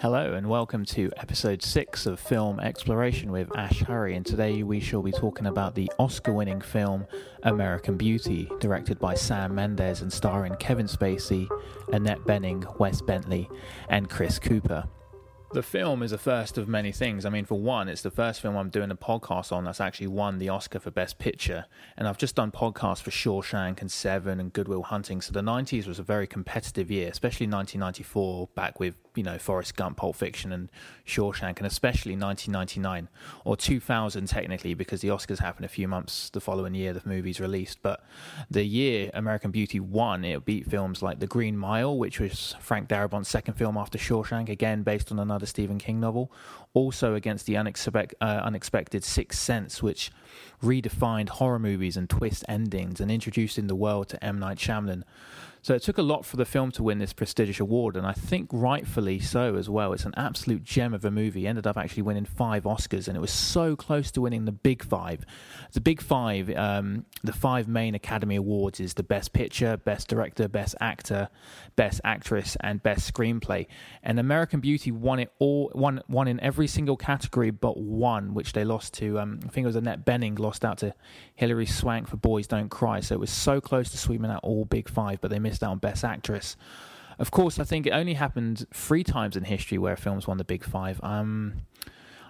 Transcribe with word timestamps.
Hello, 0.00 0.32
and 0.32 0.48
welcome 0.48 0.86
to 0.86 1.10
episode 1.18 1.62
6 1.62 2.06
of 2.06 2.18
Film 2.18 2.58
Exploration 2.58 3.30
with 3.30 3.54
Ash 3.54 3.80
Hurry. 3.80 4.16
And 4.16 4.24
today 4.24 4.62
we 4.62 4.80
shall 4.80 5.02
be 5.02 5.12
talking 5.12 5.44
about 5.44 5.74
the 5.74 5.92
Oscar 5.98 6.32
winning 6.32 6.62
film 6.62 7.06
American 7.42 7.98
Beauty, 7.98 8.48
directed 8.60 8.98
by 8.98 9.14
Sam 9.14 9.54
Mendes 9.54 10.00
and 10.00 10.10
starring 10.10 10.56
Kevin 10.56 10.86
Spacey, 10.86 11.46
Annette 11.92 12.20
Bening, 12.20 12.78
Wes 12.78 13.02
Bentley, 13.02 13.46
and 13.90 14.08
Chris 14.08 14.38
Cooper. 14.38 14.84
The 15.52 15.64
film 15.64 16.04
is 16.04 16.12
the 16.12 16.18
first 16.18 16.58
of 16.58 16.68
many 16.68 16.92
things. 16.92 17.26
I 17.26 17.28
mean, 17.28 17.44
for 17.44 17.58
one, 17.58 17.88
it's 17.88 18.02
the 18.02 18.10
first 18.12 18.40
film 18.40 18.54
I'm 18.54 18.70
doing 18.70 18.92
a 18.92 18.96
podcast 18.96 19.50
on 19.50 19.64
that's 19.64 19.80
actually 19.80 20.06
won 20.06 20.38
the 20.38 20.48
Oscar 20.48 20.78
for 20.78 20.92
Best 20.92 21.18
Picture. 21.18 21.66
And 21.96 22.06
I've 22.06 22.18
just 22.18 22.36
done 22.36 22.52
podcasts 22.52 23.02
for 23.02 23.10
Shawshank 23.10 23.80
and 23.80 23.90
Seven 23.90 24.38
and 24.38 24.52
Good 24.52 24.68
Will 24.68 24.84
Hunting. 24.84 25.20
So 25.20 25.32
the 25.32 25.40
90s 25.40 25.88
was 25.88 25.98
a 25.98 26.04
very 26.04 26.28
competitive 26.28 26.88
year, 26.88 27.08
especially 27.08 27.48
1994, 27.48 28.48
back 28.54 28.78
with 28.78 28.94
you 29.16 29.24
know 29.24 29.38
Forrest 29.38 29.74
Gump, 29.74 29.96
Pulp 29.96 30.14
Fiction, 30.14 30.52
and 30.52 30.70
Shawshank, 31.04 31.58
and 31.58 31.66
especially 31.66 32.12
1999 32.12 33.08
or 33.44 33.56
2000 33.56 34.26
technically, 34.26 34.74
because 34.74 35.00
the 35.00 35.08
Oscars 35.08 35.40
happened 35.40 35.64
a 35.64 35.68
few 35.68 35.88
months 35.88 36.30
the 36.30 36.40
following 36.40 36.76
year 36.76 36.92
the 36.92 37.02
movie's 37.04 37.40
released. 37.40 37.82
But 37.82 38.04
the 38.48 38.62
year 38.62 39.10
American 39.14 39.50
Beauty 39.50 39.80
won, 39.80 40.24
it 40.24 40.44
beat 40.44 40.70
films 40.70 41.02
like 41.02 41.18
The 41.18 41.26
Green 41.26 41.56
Mile, 41.56 41.98
which 41.98 42.20
was 42.20 42.54
Frank 42.60 42.88
Darabont's 42.88 43.28
second 43.28 43.54
film 43.54 43.76
after 43.76 43.98
Shawshank, 43.98 44.48
again 44.48 44.84
based 44.84 45.10
on 45.10 45.18
another 45.18 45.39
Stephen 45.46 45.78
King 45.78 46.00
novel. 46.00 46.32
Also 46.74 47.14
against 47.14 47.46
the 47.46 47.56
uh, 47.56 47.62
unexpected 48.20 49.04
Sixth 49.04 49.38
Sense, 49.38 49.82
which 49.82 50.10
redefined 50.62 51.28
horror 51.30 51.58
movies 51.58 51.96
and 51.96 52.08
twist 52.08 52.44
endings 52.48 53.00
and 53.00 53.10
introduced 53.10 53.58
in 53.58 53.66
the 53.66 53.74
world 53.74 54.08
to 54.08 54.24
M 54.24 54.38
Night 54.38 54.58
Shyamalan. 54.58 55.02
So 55.62 55.74
it 55.74 55.82
took 55.82 55.98
a 55.98 56.02
lot 56.02 56.24
for 56.24 56.36
the 56.36 56.46
film 56.46 56.70
to 56.72 56.82
win 56.82 56.98
this 56.98 57.12
prestigious 57.12 57.60
award, 57.60 57.96
and 57.96 58.06
I 58.06 58.12
think 58.12 58.48
rightfully 58.50 59.20
so 59.20 59.56
as 59.56 59.68
well. 59.68 59.92
It's 59.92 60.06
an 60.06 60.14
absolute 60.16 60.64
gem 60.64 60.94
of 60.94 61.04
a 61.04 61.10
movie. 61.10 61.46
Ended 61.46 61.66
up 61.66 61.76
actually 61.76 62.02
winning 62.02 62.24
five 62.24 62.64
Oscars, 62.64 63.08
and 63.08 63.16
it 63.16 63.20
was 63.20 63.30
so 63.30 63.76
close 63.76 64.10
to 64.12 64.22
winning 64.22 64.46
the 64.46 64.52
Big 64.52 64.82
Five. 64.82 65.26
The 65.72 65.80
Big 65.80 66.00
Five, 66.00 66.48
um, 66.56 67.04
the 67.22 67.34
five 67.34 67.68
main 67.68 67.94
Academy 67.94 68.36
Awards, 68.36 68.80
is 68.80 68.94
the 68.94 69.02
Best 69.02 69.34
Picture, 69.34 69.76
Best 69.76 70.08
Director, 70.08 70.48
Best 70.48 70.76
Actor, 70.80 71.28
Best 71.76 72.00
Actress, 72.04 72.56
and 72.60 72.82
Best 72.82 73.12
Screenplay. 73.12 73.66
And 74.02 74.18
American 74.18 74.60
Beauty 74.60 74.90
won 74.90 75.18
it 75.18 75.30
all, 75.38 75.70
won 75.74 76.02
won 76.08 76.26
in 76.26 76.40
every 76.40 76.68
single 76.68 76.96
category 76.96 77.50
but 77.50 77.76
one, 77.76 78.32
which 78.32 78.54
they 78.54 78.64
lost 78.64 78.94
to. 78.94 79.18
Um, 79.18 79.40
I 79.44 79.48
think 79.48 79.64
it 79.64 79.68
was 79.68 79.76
Annette 79.76 80.06
Bening 80.06 80.38
lost 80.38 80.64
out 80.64 80.78
to 80.78 80.94
Hilary 81.34 81.66
Swank 81.66 82.08
for 82.08 82.16
Boys 82.16 82.46
Don't 82.46 82.70
Cry. 82.70 83.00
So 83.00 83.14
it 83.14 83.20
was 83.20 83.30
so 83.30 83.60
close 83.60 83.90
to 83.90 83.98
sweeping 83.98 84.30
out 84.30 84.40
all 84.42 84.64
Big 84.64 84.88
Five, 84.88 85.20
but 85.20 85.30
they 85.30 85.38
missed 85.38 85.49
missed 85.50 85.64
out 85.64 85.72
on 85.72 85.78
Best 85.78 86.04
Actress. 86.04 86.56
Of 87.18 87.32
course, 87.32 87.58
I 87.58 87.64
think 87.64 87.86
it 87.86 87.90
only 87.90 88.14
happened 88.14 88.66
three 88.72 89.02
times 89.02 89.36
in 89.36 89.44
history 89.44 89.78
where 89.78 89.96
films 89.96 90.26
won 90.26 90.38
the 90.38 90.44
Big 90.44 90.64
Five. 90.64 91.00
Um, 91.02 91.62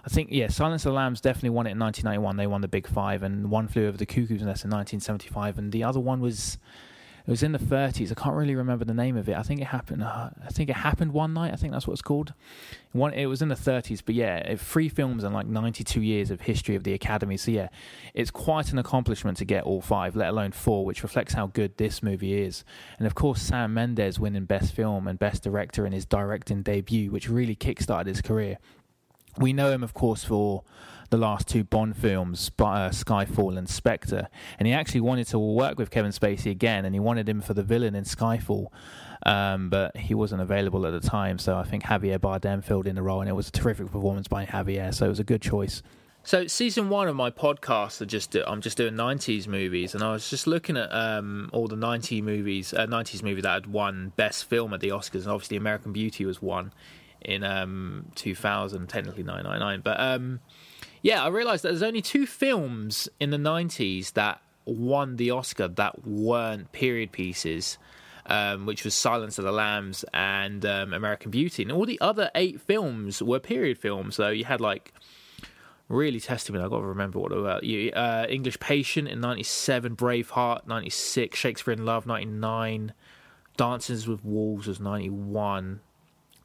I 0.03 0.09
think 0.09 0.29
yeah, 0.31 0.47
Silence 0.47 0.85
of 0.85 0.91
the 0.91 0.95
Lambs 0.95 1.21
definitely 1.21 1.51
won 1.51 1.67
it 1.67 1.71
in 1.71 1.79
1991. 1.79 2.37
They 2.37 2.47
won 2.47 2.61
the 2.61 2.67
Big 2.67 2.87
Five, 2.87 3.21
and 3.21 3.51
One 3.51 3.67
Flew 3.67 3.87
Over 3.87 3.97
the 3.97 4.07
Cuckoo's 4.07 4.41
Nest 4.41 4.65
in 4.65 4.71
1975, 4.71 5.59
and 5.59 5.71
the 5.71 5.83
other 5.83 5.99
one 5.99 6.19
was 6.19 6.57
it 7.25 7.29
was 7.29 7.43
in 7.43 7.51
the 7.51 7.59
30s. 7.59 8.11
I 8.11 8.15
can't 8.15 8.35
really 8.35 8.55
remember 8.55 8.85
the 8.85 8.93
name 8.93 9.15
of 9.17 9.29
it. 9.29 9.35
I 9.35 9.43
think 9.43 9.61
it 9.61 9.67
happened. 9.67 10.03
Uh, 10.03 10.29
I 10.43 10.49
think 10.49 10.69
it 10.69 10.77
happened 10.77 11.13
one 11.13 11.33
night. 11.33 11.53
I 11.53 11.55
think 11.55 11.73
that's 11.73 11.87
what 11.87 11.93
it's 11.93 12.01
called. 12.01 12.33
One. 12.91 13.13
It 13.13 13.27
was 13.27 13.41
in 13.41 13.49
the 13.49 13.55
30s, 13.55 14.01
but 14.05 14.15
yeah, 14.15 14.55
three 14.55 14.89
films 14.89 15.23
and 15.23 15.33
like 15.33 15.47
92 15.47 16.01
years 16.01 16.31
of 16.31 16.41
history 16.41 16.75
of 16.75 16.83
the 16.83 16.93
Academy. 16.93 17.37
So 17.37 17.51
yeah, 17.51 17.69
it's 18.13 18.31
quite 18.31 18.71
an 18.71 18.79
accomplishment 18.79 19.37
to 19.37 19.45
get 19.45 19.63
all 19.63 19.81
five, 19.81 20.15
let 20.15 20.29
alone 20.29 20.51
four, 20.51 20.85
which 20.85 21.03
reflects 21.03 21.33
how 21.33 21.47
good 21.47 21.77
this 21.77 22.01
movie 22.01 22.41
is. 22.41 22.63
And 22.97 23.07
of 23.07 23.15
course, 23.15 23.41
Sam 23.41 23.73
Mendes 23.73 24.19
winning 24.19 24.45
Best 24.45 24.73
Film 24.73 25.07
and 25.07 25.19
Best 25.19 25.43
Director 25.43 25.85
in 25.85 25.93
his 25.93 26.05
directing 26.05 26.63
debut, 26.63 27.11
which 27.11 27.29
really 27.29 27.55
kickstarted 27.55 28.07
his 28.07 28.21
career. 28.21 28.57
We 29.37 29.53
know 29.53 29.71
him, 29.71 29.83
of 29.83 29.93
course, 29.93 30.23
for 30.23 30.63
the 31.11 31.17
last 31.17 31.47
two 31.47 31.63
Bond 31.63 31.95
films, 31.95 32.49
uh, 32.57 32.89
Skyfall 32.89 33.57
and 33.57 33.69
Spectre, 33.69 34.29
and 34.57 34.67
he 34.67 34.73
actually 34.73 35.01
wanted 35.01 35.27
to 35.27 35.39
work 35.39 35.77
with 35.77 35.91
Kevin 35.91 36.11
Spacey 36.11 36.49
again, 36.49 36.85
and 36.85 36.95
he 36.95 36.99
wanted 36.99 37.27
him 37.27 37.41
for 37.41 37.53
the 37.53 37.63
villain 37.63 37.95
in 37.95 38.05
Skyfall, 38.05 38.67
um, 39.25 39.69
but 39.69 39.95
he 39.97 40.13
wasn't 40.13 40.41
available 40.41 40.85
at 40.87 40.93
the 40.93 41.05
time. 41.05 41.37
So 41.37 41.57
I 41.57 41.63
think 41.63 41.83
Javier 41.83 42.17
Bardem 42.17 42.63
filled 42.63 42.87
in 42.87 42.95
the 42.95 43.03
role, 43.03 43.19
and 43.19 43.29
it 43.29 43.33
was 43.33 43.49
a 43.49 43.51
terrific 43.51 43.91
performance 43.91 44.29
by 44.29 44.45
Javier. 44.45 44.93
So 44.93 45.05
it 45.05 45.09
was 45.09 45.19
a 45.19 45.25
good 45.25 45.41
choice. 45.41 45.83
So 46.23 46.45
season 46.45 46.89
one 46.89 47.07
of 47.07 47.15
my 47.15 47.29
podcast, 47.29 47.99
are 47.99 48.05
just 48.05 48.35
I'm 48.35 48.61
just 48.61 48.77
doing 48.77 48.93
'90s 48.93 49.47
movies, 49.47 49.93
and 49.93 50.03
I 50.03 50.13
was 50.13 50.29
just 50.29 50.47
looking 50.47 50.77
at 50.77 50.93
um, 50.93 51.49
all 51.51 51.67
the 51.67 51.75
'90s 51.75 52.21
movies, 52.21 52.73
uh, 52.73 52.85
'90s 52.85 53.21
movie 53.21 53.41
that 53.41 53.53
had 53.53 53.67
won 53.67 54.13
Best 54.15 54.45
Film 54.45 54.73
at 54.73 54.79
the 54.79 54.89
Oscars, 54.89 55.23
and 55.23 55.27
obviously 55.27 55.57
American 55.57 55.91
Beauty 55.91 56.25
was 56.25 56.41
one 56.41 56.71
in 57.23 57.43
um, 57.43 58.07
2000, 58.15 58.87
technically 58.87 59.23
999, 59.23 59.81
but 59.81 59.99
um, 59.99 60.39
yeah, 61.01 61.23
I 61.23 61.27
realised 61.29 61.63
that 61.63 61.69
there's 61.69 61.83
only 61.83 62.01
two 62.01 62.25
films 62.25 63.09
in 63.19 63.31
the 63.31 63.37
90s 63.37 64.13
that 64.13 64.41
won 64.65 65.15
the 65.15 65.31
Oscar 65.31 65.67
that 65.67 66.05
weren't 66.05 66.71
period 66.71 67.11
pieces. 67.11 67.77
Um, 68.27 68.67
which 68.67 68.85
was 68.85 68.93
Silence 68.93 69.39
of 69.39 69.45
the 69.45 69.51
Lambs 69.51 70.05
and 70.13 70.63
um, 70.63 70.93
American 70.93 71.31
Beauty, 71.31 71.63
and 71.63 71.71
all 71.71 71.87
the 71.87 71.99
other 71.99 72.29
eight 72.35 72.61
films 72.61 73.21
were 73.21 73.39
period 73.39 73.79
films. 73.79 74.15
So 74.15 74.29
you 74.29 74.45
had 74.45 74.61
like 74.61 74.93
really 75.89 76.19
testing 76.19 76.55
me. 76.55 76.61
I 76.61 76.67
got 76.67 76.77
to 76.77 76.85
remember 76.85 77.19
what 77.19 77.31
they 77.31 77.37
were. 77.37 77.59
You, 77.63 77.91
uh, 77.91 78.27
English 78.29 78.59
Patient 78.59 79.07
in 79.07 79.21
'97, 79.21 79.95
Braveheart 79.95 80.67
'96, 80.67 81.37
Shakespeare 81.37 81.73
in 81.73 81.83
Love 81.83 82.05
'99, 82.05 82.93
Dances 83.57 84.07
with 84.07 84.23
Wolves 84.23 84.67
was 84.67 84.79
'91. 84.79 85.81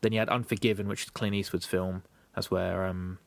Then 0.06 0.12
you 0.12 0.20
had 0.20 0.28
Unforgiven, 0.28 0.86
which 0.86 1.02
is 1.02 1.10
Clint 1.10 1.34
Eastwood's 1.34 1.66
film. 1.66 2.04
That's 2.36 2.48
where 2.48 2.84
um, 2.86 3.18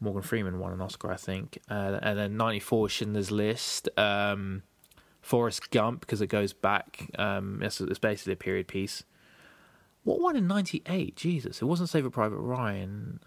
Morgan 0.00 0.20
Freeman 0.20 0.58
won 0.58 0.74
an 0.74 0.82
Oscar, 0.82 1.10
I 1.10 1.16
think. 1.16 1.56
Uh, 1.70 1.98
and 2.02 2.18
then 2.18 2.36
94 2.36 2.90
Schindler's 2.90 3.30
List. 3.30 3.88
Um, 3.96 4.64
Forrest 5.22 5.70
Gump, 5.70 6.02
because 6.02 6.20
it 6.20 6.26
goes 6.26 6.52
back. 6.52 7.10
Um, 7.18 7.62
it's, 7.62 7.80
it's, 7.80 7.98
basically 7.98 8.34
a 8.34 8.36
period 8.36 8.68
piece. 8.68 9.04
What 10.04 10.20
won 10.20 10.36
in 10.36 10.46
98? 10.46 11.16
Jesus. 11.16 11.62
It 11.62 11.64
wasn't 11.64 11.88
Save 11.88 12.00
Saving 12.00 12.10
Private 12.10 12.36
Ryan. 12.36 13.20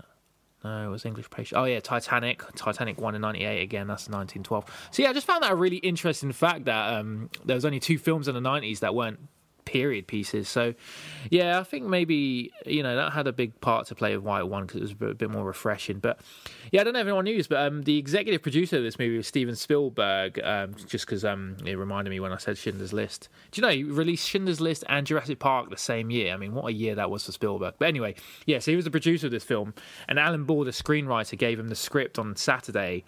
No, 0.63 0.85
it 0.85 0.91
was 0.91 1.03
English 1.03 1.31
Patient. 1.31 1.59
Oh, 1.59 1.65
yeah, 1.65 1.79
Titanic. 1.79 2.43
Titanic 2.53 3.01
won 3.01 3.15
in 3.15 3.21
98 3.21 3.63
again. 3.63 3.87
That's 3.87 4.03
1912. 4.07 4.89
So, 4.91 5.01
yeah, 5.01 5.09
I 5.09 5.13
just 5.13 5.25
found 5.25 5.41
that 5.41 5.51
a 5.51 5.55
really 5.55 5.77
interesting 5.77 6.31
fact 6.31 6.65
that 6.65 6.93
um, 6.93 7.31
there 7.43 7.55
was 7.55 7.65
only 7.65 7.79
two 7.79 7.97
films 7.97 8.27
in 8.27 8.35
the 8.35 8.39
90s 8.39 8.81
that 8.81 8.93
weren't 8.93 9.17
period 9.65 10.07
pieces. 10.07 10.47
So, 10.49 10.73
yeah, 11.29 11.59
I 11.59 11.63
think 11.63 11.85
maybe 11.85 12.51
you 12.65 12.83
know 12.83 12.95
that 12.95 13.13
had 13.13 13.27
a 13.27 13.33
big 13.33 13.59
part 13.61 13.87
to 13.87 13.95
play 13.95 14.15
with 14.15 14.23
why 14.23 14.39
it 14.39 14.47
won 14.47 14.65
because 14.65 14.77
it 14.77 14.81
was 14.81 15.11
a 15.11 15.13
bit 15.15 15.29
more 15.29 15.45
refreshing. 15.45 15.99
But 15.99 16.19
yeah, 16.71 16.81
I 16.81 16.83
don't 16.83 16.93
know 16.93 16.99
if 16.99 17.07
anyone 17.07 17.25
knows, 17.25 17.47
but 17.47 17.59
um, 17.59 17.83
the 17.83 17.97
executive 17.97 18.41
producer 18.41 18.77
of 18.77 18.83
this 18.83 18.99
movie 18.99 19.17
was 19.17 19.27
Steven 19.27 19.55
Spielberg. 19.55 20.39
Um, 20.43 20.75
just 20.87 21.05
because 21.05 21.25
um, 21.25 21.57
it 21.65 21.75
reminded 21.75 22.09
me 22.09 22.19
when 22.19 22.31
I 22.31 22.37
said 22.37 22.57
Schindler's 22.57 22.93
List. 22.93 23.29
Do 23.51 23.61
you 23.61 23.67
know 23.67 23.73
he 23.73 23.83
released 23.83 24.27
Schindler's 24.27 24.61
List 24.61 24.83
and 24.89 25.05
Jurassic 25.05 25.39
Park 25.39 25.69
the 25.69 25.77
same 25.77 26.11
year? 26.11 26.33
I 26.33 26.37
mean, 26.37 26.53
what 26.53 26.65
a 26.67 26.73
year 26.73 26.95
that 26.95 27.09
was 27.09 27.25
for 27.25 27.31
Spielberg. 27.31 27.75
But 27.79 27.87
anyway, 27.87 28.15
yeah, 28.45 28.59
so 28.59 28.71
he 28.71 28.75
was 28.75 28.85
the 28.85 28.91
producer 28.91 29.27
of 29.27 29.31
this 29.31 29.43
film, 29.43 29.73
and 30.07 30.19
Alan 30.19 30.45
Ball, 30.45 30.65
the 30.65 30.71
screenwriter, 30.71 31.37
gave 31.37 31.59
him 31.59 31.67
the 31.67 31.75
script 31.75 32.19
on 32.19 32.35
Saturday 32.35 33.03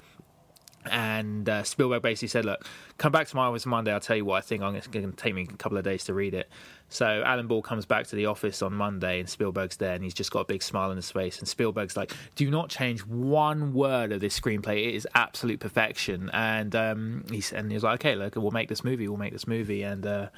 and 0.90 1.48
uh, 1.48 1.64
Spielberg 1.64 2.02
basically 2.02 2.28
said, 2.30 2.46
"Look, 2.46 2.66
come 2.98 3.12
back 3.12 3.28
to 3.28 3.36
my 3.36 3.46
office 3.46 3.66
Monday. 3.66 3.92
I'll 3.92 4.00
tell 4.00 4.16
you 4.16 4.26
what 4.26 4.38
I 4.38 4.42
think. 4.42 4.62
I'm 4.62 4.76
it's 4.76 4.88
going 4.88 5.10
to 5.10 5.16
take 5.16 5.34
me 5.34 5.48
a 5.50 5.58
couple 5.58 5.78
of 5.78 5.84
days 5.84 6.04
to 6.06 6.14
read 6.14 6.34
it." 6.34 6.50
So 6.90 7.24
Alan 7.26 7.48
Ball 7.48 7.62
comes 7.62 7.86
back 7.86 8.06
to 8.08 8.16
the 8.16 8.28
office 8.28 8.62
on 8.62 8.74
Monday, 8.74 9.20
and 9.20 9.28
Spielberg's 9.28 9.78
there, 9.78 9.96
and 9.96 10.04
he's 10.04 10.14
just 10.14 10.32
got 10.32 10.42
a 10.42 10.46
big 10.46 10.62
smile 10.62 10.92
on 10.92 10.96
his 10.96 11.10
face. 11.10 11.40
And 11.40 11.48
Spielberg's 11.48 11.98
like, 11.98 12.14
"Do 12.36 12.50
not 12.52 12.70
change 12.70 13.06
one 13.06 13.74
word 13.74 14.12
of 14.12 14.22
this 14.22 14.40
screenplay. 14.40 14.88
It 14.88 14.96
is 14.96 15.08
absolute 15.16 15.60
perfection." 15.60 16.30
And 16.34 16.76
um, 16.76 17.26
he's 17.32 17.52
and 17.52 17.72
he's 17.72 17.84
like, 17.84 18.02
"Okay, 18.02 18.16
look, 18.16 18.36
we'll 18.36 18.52
make 18.52 18.70
this 18.70 18.84
movie. 18.84 19.08
We'll 19.08 19.18
make 19.18 19.34
this 19.34 19.48
movie." 19.48 19.84
And 19.84 20.06
uh, 20.06 20.30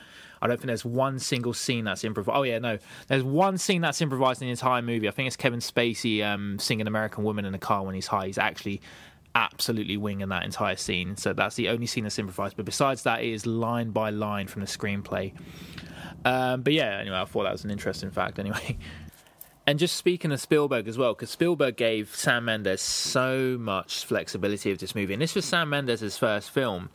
I 0.42 0.48
don't 0.48 0.58
think 0.58 0.68
there's 0.68 0.86
one 0.86 1.20
single 1.20 1.54
scene 1.54 1.86
that's 1.86 2.04
improvised. 2.04 2.38
Oh 2.38 2.44
yeah, 2.44 2.60
no, 2.60 2.78
there's 3.08 3.24
one 3.24 3.58
scene 3.58 3.82
that's 3.82 4.02
improvised 4.02 4.42
in 4.42 4.48
the 4.48 4.52
entire 4.52 4.82
movie. 4.82 5.08
I 5.08 5.12
think 5.12 5.28
it's 5.28 5.36
Kevin 5.36 5.60
Spacey 5.60 6.24
um, 6.24 6.60
singing 6.60 6.88
"American 6.88 7.24
Woman" 7.24 7.46
in 7.46 7.52
the 7.52 7.58
car 7.58 7.84
when 7.84 7.96
he's 7.96 8.08
high. 8.08 8.28
He's 8.28 8.38
actually 8.38 8.82
absolutely 9.36 9.98
winging 9.98 10.30
that 10.30 10.44
entire 10.44 10.78
scene. 10.78 11.18
So 11.18 11.34
that's 11.34 11.56
the 11.56 11.70
only 11.70 11.86
scene 11.86 12.06
that's 12.06 12.18
improvised. 12.18 12.56
But 12.56 12.66
besides 12.66 13.04
that, 13.04 13.22
it 13.22 13.32
is 13.32 13.46
line 13.46 13.92
by 13.92 14.10
line 14.10 14.48
from 14.48 14.62
the 14.62 14.68
screenplay. 14.68 15.34
Um, 16.24 16.62
but 16.62 16.74
yeah, 16.74 16.98
anyway, 17.00 17.18
I 17.18 17.26
thought 17.26 17.44
that 17.44 17.52
was 17.52 17.64
an 17.64 17.72
interesting 17.72 18.12
fact. 18.12 18.40
Anyway. 18.40 18.78
And 19.68 19.80
just 19.80 19.96
speaking 19.96 20.32
of 20.32 20.40
Spielberg 20.40 20.88
as 20.88 20.96
well, 20.96 21.14
because 21.14 21.32
Spielberg 21.32 21.76
gave 21.76 22.16
Sam 22.16 22.46
Mendes 22.46 22.82
so 22.82 23.58
much 23.60 24.06
flexibility 24.06 24.70
of 24.70 24.78
this 24.78 24.94
movie, 24.94 25.14
and 25.14 25.22
this 25.22 25.34
was 25.34 25.44
Sam 25.44 25.72
Mendes' 25.72 26.18
first 26.18 26.52
film, 26.52 26.92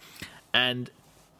and 0.54 0.88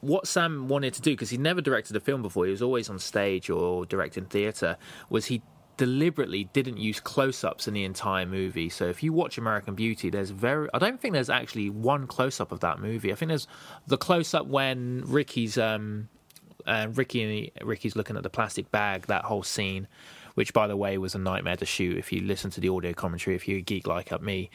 what 0.01 0.27
Sam 0.27 0.67
wanted 0.67 0.93
to 0.95 1.01
do, 1.01 1.13
because 1.13 1.31
he 1.31 1.37
never 1.37 1.61
directed 1.61 1.95
a 1.95 2.01
film 2.01 2.23
before, 2.23 2.47
he 2.47 2.51
was 2.51 2.63
always 2.63 2.91
on 2.91 2.99
stage 2.99 3.49
or 3.49 3.87
directing 3.87 4.25
theatre, 4.25 4.77
was 5.09 5.27
he 5.27 5.41
deliberately 5.81 6.45
didn't 6.53 6.77
use 6.77 7.01
close-ups 7.01 7.67
in 7.67 7.73
the 7.73 7.85
entire 7.85 8.27
movie. 8.27 8.69
So 8.69 8.85
if 8.85 9.03
you 9.03 9.15
watch 9.15 9.39
American 9.39 9.75
Beauty, 9.75 10.11
there's 10.11 10.29
very 10.29 10.69
I 10.75 10.79
don't 10.79 11.01
think 11.01 11.15
there's 11.15 11.31
actually 11.31 11.71
one 11.71 12.07
close-up 12.07 12.53
of 12.53 12.61
that 12.61 12.81
movie. 12.81 13.11
I 13.11 13.15
think 13.15 13.31
there's 13.31 13.49
the 13.87 13.97
close-up 13.97 14.47
when 14.47 15.03
Ricky's 15.07 15.57
um 15.57 16.11
uh, 16.67 16.89
Ricky 16.93 17.51
Ricky's 17.63 17.97
looking 17.97 18.17
at 18.19 18.23
the 18.23 18.29
plastic 18.29 18.71
bag, 18.71 19.07
that 19.07 19.25
whole 19.25 19.43
scene 19.43 19.89
which, 20.35 20.53
by 20.53 20.67
the 20.67 20.77
way, 20.77 20.99
was 20.99 21.15
a 21.15 21.19
nightmare 21.19 21.57
to 21.57 21.67
shoot. 21.67 21.97
If 21.97 22.13
you 22.13 22.21
listen 22.21 22.51
to 22.53 22.61
the 22.61 22.69
audio 22.69 22.93
commentary, 22.93 23.37
if 23.37 23.49
you're 23.49 23.59
a 23.59 23.63
geek 23.63 23.87
like 23.87 24.13
up 24.13 24.23
me, 24.23 24.51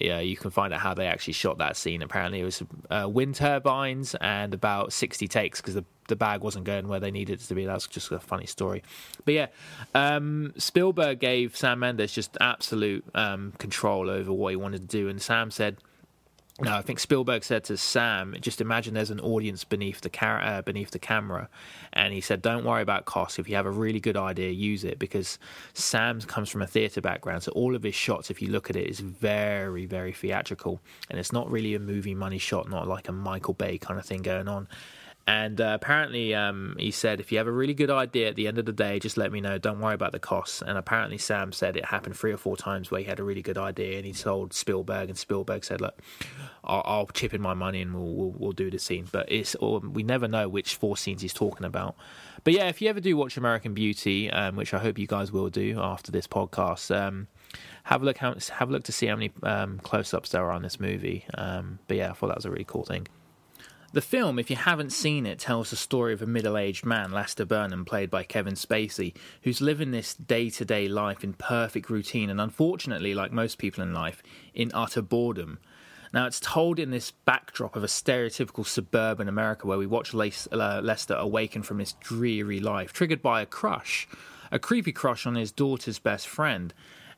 yeah, 0.00 0.20
you 0.20 0.36
can 0.36 0.50
find 0.50 0.72
out 0.72 0.80
how 0.80 0.94
they 0.94 1.06
actually 1.06 1.32
shot 1.32 1.58
that 1.58 1.76
scene. 1.76 2.02
Apparently, 2.02 2.40
it 2.40 2.44
was 2.44 2.62
uh, 2.90 3.08
wind 3.08 3.34
turbines 3.34 4.14
and 4.20 4.54
about 4.54 4.92
60 4.92 5.28
takes 5.28 5.60
because 5.60 5.74
the 5.74 5.84
the 6.08 6.16
bag 6.16 6.40
wasn't 6.40 6.64
going 6.64 6.88
where 6.88 7.00
they 7.00 7.10
needed 7.10 7.40
it 7.40 7.44
to 7.44 7.54
be. 7.54 7.66
That's 7.66 7.86
just 7.86 8.10
a 8.10 8.18
funny 8.18 8.46
story. 8.46 8.82
But 9.24 9.34
yeah, 9.34 9.46
um, 9.94 10.52
Spielberg 10.56 11.20
gave 11.20 11.56
Sam 11.56 11.78
Mendes 11.78 12.12
just 12.12 12.36
absolute 12.40 13.04
um, 13.14 13.52
control 13.58 14.10
over 14.10 14.32
what 14.32 14.50
he 14.50 14.56
wanted 14.56 14.80
to 14.80 14.86
do, 14.88 15.08
and 15.08 15.22
Sam 15.22 15.50
said. 15.50 15.76
No, 16.60 16.74
I 16.74 16.82
think 16.82 16.98
Spielberg 16.98 17.44
said 17.44 17.62
to 17.64 17.76
Sam, 17.76 18.34
"Just 18.40 18.60
imagine 18.60 18.92
there's 18.94 19.10
an 19.10 19.20
audience 19.20 19.62
beneath 19.62 20.00
the 20.00 20.10
car- 20.10 20.40
uh, 20.42 20.60
beneath 20.60 20.90
the 20.90 20.98
camera," 20.98 21.48
and 21.92 22.12
he 22.12 22.20
said, 22.20 22.42
"Don't 22.42 22.64
worry 22.64 22.82
about 22.82 23.04
cost. 23.04 23.38
If 23.38 23.48
you 23.48 23.54
have 23.54 23.66
a 23.66 23.70
really 23.70 24.00
good 24.00 24.16
idea, 24.16 24.50
use 24.50 24.82
it." 24.82 24.98
Because 24.98 25.38
Sam 25.72 26.20
comes 26.22 26.50
from 26.50 26.62
a 26.62 26.66
theatre 26.66 27.00
background, 27.00 27.44
so 27.44 27.52
all 27.52 27.76
of 27.76 27.84
his 27.84 27.94
shots, 27.94 28.28
if 28.28 28.42
you 28.42 28.48
look 28.48 28.70
at 28.70 28.74
it, 28.74 28.88
is 28.88 28.98
very, 28.98 29.86
very 29.86 30.12
theatrical, 30.12 30.80
and 31.08 31.20
it's 31.20 31.32
not 31.32 31.48
really 31.48 31.76
a 31.76 31.78
movie 31.78 32.14
money 32.14 32.38
shot, 32.38 32.68
not 32.68 32.88
like 32.88 33.08
a 33.08 33.12
Michael 33.12 33.54
Bay 33.54 33.78
kind 33.78 34.00
of 34.00 34.04
thing 34.04 34.22
going 34.22 34.48
on. 34.48 34.66
And 35.28 35.60
uh, 35.60 35.76
apparently, 35.78 36.34
um, 36.34 36.74
he 36.78 36.90
said, 36.90 37.20
if 37.20 37.30
you 37.30 37.36
have 37.36 37.46
a 37.46 37.52
really 37.52 37.74
good 37.74 37.90
idea 37.90 38.30
at 38.30 38.34
the 38.34 38.48
end 38.48 38.56
of 38.56 38.64
the 38.64 38.72
day, 38.72 38.98
just 38.98 39.18
let 39.18 39.30
me 39.30 39.42
know. 39.42 39.58
Don't 39.58 39.78
worry 39.78 39.92
about 39.92 40.12
the 40.12 40.18
costs. 40.18 40.62
And 40.62 40.78
apparently, 40.78 41.18
Sam 41.18 41.52
said 41.52 41.76
it 41.76 41.84
happened 41.84 42.16
three 42.16 42.32
or 42.32 42.38
four 42.38 42.56
times 42.56 42.90
where 42.90 43.02
he 43.02 43.06
had 43.06 43.20
a 43.20 43.22
really 43.22 43.42
good 43.42 43.58
idea 43.58 43.98
and 43.98 44.06
he 44.06 44.14
told 44.14 44.54
Spielberg, 44.54 45.10
and 45.10 45.18
Spielberg 45.18 45.64
said, 45.64 45.82
look, 45.82 46.00
I'll, 46.64 46.82
I'll 46.86 47.06
chip 47.08 47.34
in 47.34 47.42
my 47.42 47.52
money 47.52 47.82
and 47.82 47.94
we'll, 47.94 48.14
we'll, 48.14 48.34
we'll 48.38 48.52
do 48.52 48.70
the 48.70 48.78
scene. 48.78 49.06
But 49.12 49.30
it's 49.30 49.54
or 49.56 49.80
we 49.80 50.02
never 50.02 50.28
know 50.28 50.48
which 50.48 50.76
four 50.76 50.96
scenes 50.96 51.20
he's 51.20 51.34
talking 51.34 51.66
about. 51.66 51.94
But 52.42 52.54
yeah, 52.54 52.68
if 52.68 52.80
you 52.80 52.88
ever 52.88 53.00
do 53.00 53.14
watch 53.14 53.36
American 53.36 53.74
Beauty, 53.74 54.30
um, 54.30 54.56
which 54.56 54.72
I 54.72 54.78
hope 54.78 54.98
you 54.98 55.06
guys 55.06 55.30
will 55.30 55.50
do 55.50 55.78
after 55.78 56.10
this 56.10 56.26
podcast, 56.26 56.90
um, 56.96 57.26
have 57.84 58.00
a 58.00 58.06
look 58.06 58.16
have 58.16 58.70
a 58.70 58.72
look 58.72 58.84
to 58.84 58.92
see 58.92 59.08
how 59.08 59.16
many 59.16 59.30
um, 59.42 59.78
close-ups 59.80 60.30
there 60.30 60.42
are 60.46 60.52
on 60.52 60.62
this 60.62 60.80
movie. 60.80 61.26
Um, 61.34 61.80
but 61.86 61.98
yeah, 61.98 62.08
I 62.08 62.14
thought 62.14 62.28
that 62.28 62.36
was 62.36 62.46
a 62.46 62.50
really 62.50 62.64
cool 62.64 62.84
thing. 62.84 63.06
The 63.90 64.02
film, 64.02 64.38
if 64.38 64.50
you 64.50 64.56
haven't 64.56 64.90
seen 64.90 65.24
it, 65.24 65.38
tells 65.38 65.70
the 65.70 65.76
story 65.76 66.12
of 66.12 66.20
a 66.20 66.26
middle 66.26 66.58
aged 66.58 66.84
man, 66.84 67.10
Lester 67.10 67.46
Burnham, 67.46 67.86
played 67.86 68.10
by 68.10 68.22
Kevin 68.22 68.52
Spacey, 68.52 69.14
who's 69.44 69.62
living 69.62 69.92
this 69.92 70.12
day 70.12 70.50
to 70.50 70.64
day 70.66 70.88
life 70.88 71.24
in 71.24 71.32
perfect 71.32 71.88
routine 71.88 72.28
and, 72.28 72.38
unfortunately, 72.38 73.14
like 73.14 73.32
most 73.32 73.56
people 73.56 73.82
in 73.82 73.94
life, 73.94 74.22
in 74.52 74.70
utter 74.74 75.00
boredom. 75.00 75.58
Now, 76.12 76.26
it's 76.26 76.38
told 76.38 76.78
in 76.78 76.90
this 76.90 77.12
backdrop 77.12 77.76
of 77.76 77.82
a 77.82 77.86
stereotypical 77.86 78.66
suburban 78.66 79.26
America 79.26 79.66
where 79.66 79.78
we 79.78 79.86
watch 79.86 80.14
uh, 80.14 80.80
Lester 80.82 81.14
awaken 81.14 81.62
from 81.62 81.78
his 81.78 81.94
dreary 81.94 82.60
life, 82.60 82.92
triggered 82.92 83.22
by 83.22 83.40
a 83.40 83.46
crush, 83.46 84.06
a 84.52 84.58
creepy 84.58 84.92
crush 84.92 85.24
on 85.24 85.34
his 85.34 85.50
daughter's 85.50 85.98
best 85.98 86.28
friend. 86.28 86.74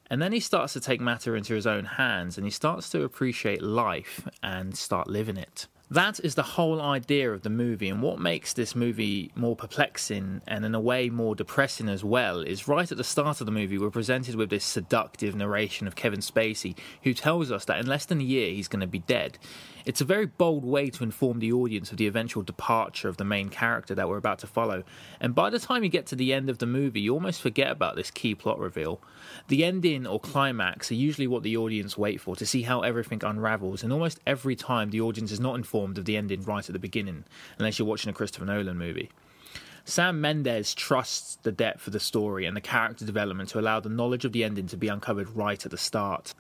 And 0.09 0.23
then 0.23 0.31
he 0.31 0.41
starts 0.41 0.75
to 0.75 0.81
take 0.81 1.01
matter 1.01 1.35
into 1.35 1.55
his 1.55 1.67
own 1.67 1.85
hands 1.85 2.37
and 2.37 2.47
he 2.47 2.51
starts 2.53 2.91
to 2.91 3.03
appreciate 3.03 3.61
life 3.61 4.29
and 4.41 4.79
start 4.79 5.09
living 5.09 5.37
it. 5.37 5.67
That 5.93 6.21
is 6.21 6.37
the 6.37 6.45
whole 6.45 6.81
idea 6.81 7.33
of 7.33 7.43
the 7.43 7.51
movie, 7.51 7.89
and 7.89 8.01
what 8.01 8.21
makes 8.21 8.53
this 8.53 8.77
movie 8.77 9.33
more 9.35 9.57
perplexing 9.57 10.41
and, 10.47 10.65
in 10.65 10.73
a 10.73 10.81
way, 10.81 11.11
more 11.11 11.35
depressing 11.35 11.89
as 11.89 12.05
well 12.05 12.43
is 12.43 12.69
right 12.69 12.89
at 12.89 12.97
the 12.97 13.03
start 13.03 13.41
of 13.41 13.47
the 13.47 13.51
movie, 13.51 13.77
we're 13.77 13.91
presented 13.91 14.37
with 14.37 14.51
this 14.51 14.65
seductive 14.65 15.35
narration 15.35 15.89
of 15.89 15.97
Kevin 15.97 16.21
Spacey, 16.21 16.77
who 17.03 17.13
tells 17.13 17.51
us 17.51 17.65
that 17.65 17.81
in 17.81 17.87
less 17.87 18.05
than 18.05 18.21
a 18.21 18.25
year 18.25 18.53
he's 18.53 18.69
going 18.69 18.79
to 18.79 18.87
be 18.87 19.01
dead. 19.01 19.37
It's 19.85 20.03
a 20.03 20.05
very 20.05 20.27
bold 20.27 20.65
way 20.65 20.91
to 20.91 21.03
inform 21.03 21.39
the 21.39 21.53
audience 21.53 21.91
of 21.91 21.97
the 21.97 22.07
eventual 22.07 22.43
departure 22.43 23.09
of 23.09 23.17
the 23.17 23.25
main 23.25 23.49
character 23.49 23.95
that 23.95 24.09
we're 24.09 24.19
about 24.19 24.39
to 24.41 24.47
follow. 24.47 24.85
And 25.19 25.35
by 25.35 25.51
the 25.51 25.59
time 25.59 25.83
you 25.83 25.89
get 25.89 26.07
to 26.09 26.15
the 26.15 26.35
end 26.35 26.51
of 26.51 26.59
the 26.59 26.67
movie, 26.67 27.01
you 27.01 27.15
almost 27.15 27.41
forget 27.41 27.71
about 27.71 27.97
this 27.97 28.11
key 28.11 28.35
plot 28.35 28.61
reveal. 28.61 29.01
The 29.49 29.65
ending 29.65 30.07
or 30.07 30.21
climax 30.21 30.93
are 30.93 30.97
usually 30.97 31.27
what 31.27 31.43
the 31.43 31.57
audience 31.57 31.97
wait 31.97 32.21
for 32.21 32.37
to 32.37 32.47
see 32.47 32.63
how 32.63 32.83
everything 32.83 33.25
unravels, 33.25 33.83
and 33.83 33.93
almost 33.93 34.21
every 34.27 34.55
time 34.55 34.91
the 34.91 35.01
audience 35.01 35.33
is 35.33 35.41
not 35.41 35.55
informed 35.55 35.80
of 35.85 36.05
the 36.05 36.17
ending 36.17 36.43
right 36.43 36.69
at 36.69 36.73
the 36.73 36.79
beginning, 36.79 37.25
unless 37.59 37.79
you're 37.79 37.89
watching 37.89 38.11
a 38.11 38.15
Christopher 38.15 38.45
Nolan 38.45 38.79
movie. 38.79 39.11
Sam 39.85 40.21
Mendes 40.21 40.75
trusts 40.75 41.37
the 41.43 41.53
depth 41.53 41.87
of 41.87 41.93
the 41.93 42.01
story 42.01 42.45
and 42.45 42.57
the 42.57 42.61
character 42.61 43.05
development 43.05 43.49
to 43.51 43.59
allow 43.59 43.81
the 43.81 43.89
knowledge 43.89 44.25
of 44.25 44.33
the 44.33 44.45
ending 44.45 44.67
to 44.69 44.77
be 44.77 44.89
uncovered 44.89 45.29
right 45.31 45.65
at 45.65 45.71
the 45.71 45.79
start. 45.79 46.35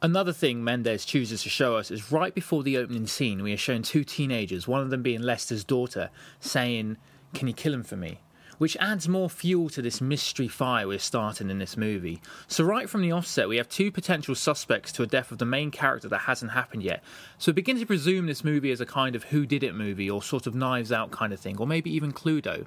Another 0.00 0.32
thing 0.32 0.62
Mendes 0.62 1.04
chooses 1.04 1.42
to 1.42 1.48
show 1.48 1.76
us 1.76 1.90
is 1.90 2.12
right 2.12 2.34
before 2.34 2.62
the 2.62 2.76
opening 2.76 3.06
scene, 3.06 3.42
we 3.42 3.52
are 3.52 3.58
shown 3.58 3.82
two 3.82 4.04
teenagers, 4.04 4.68
one 4.68 4.80
of 4.80 4.90
them 4.90 5.02
being 5.02 5.20
Lester's 5.20 5.64
daughter, 5.64 6.10
saying, 6.38 6.96
Can 7.34 7.48
you 7.48 7.54
kill 7.54 7.74
him 7.74 7.82
for 7.82 7.96
me? 7.96 8.20
Which 8.58 8.76
adds 8.78 9.08
more 9.08 9.30
fuel 9.30 9.68
to 9.70 9.80
this 9.80 10.00
mystery 10.00 10.48
fire 10.48 10.86
we're 10.86 10.98
starting 10.98 11.48
in 11.48 11.58
this 11.58 11.76
movie. 11.76 12.20
So, 12.46 12.64
right 12.64 12.90
from 12.90 13.02
the 13.02 13.12
offset, 13.12 13.48
we 13.48 13.56
have 13.56 13.68
two 13.68 13.90
potential 13.90 14.34
suspects 14.34 14.92
to 14.92 15.02
a 15.02 15.06
death 15.06 15.32
of 15.32 15.38
the 15.38 15.44
main 15.44 15.70
character 15.70 16.08
that 16.08 16.18
hasn't 16.18 16.52
happened 16.52 16.82
yet. 16.82 17.02
So, 17.38 17.52
begin 17.52 17.78
to 17.78 17.86
presume 17.86 18.26
this 18.26 18.44
movie 18.44 18.70
is 18.70 18.80
a 18.80 18.86
kind 18.86 19.16
of 19.16 19.24
who 19.24 19.46
did 19.46 19.62
it 19.62 19.74
movie 19.74 20.10
or 20.10 20.22
sort 20.22 20.46
of 20.46 20.54
knives 20.54 20.92
out 20.92 21.10
kind 21.10 21.32
of 21.32 21.40
thing, 21.40 21.58
or 21.58 21.66
maybe 21.66 21.90
even 21.90 22.12
Cluedo. 22.12 22.66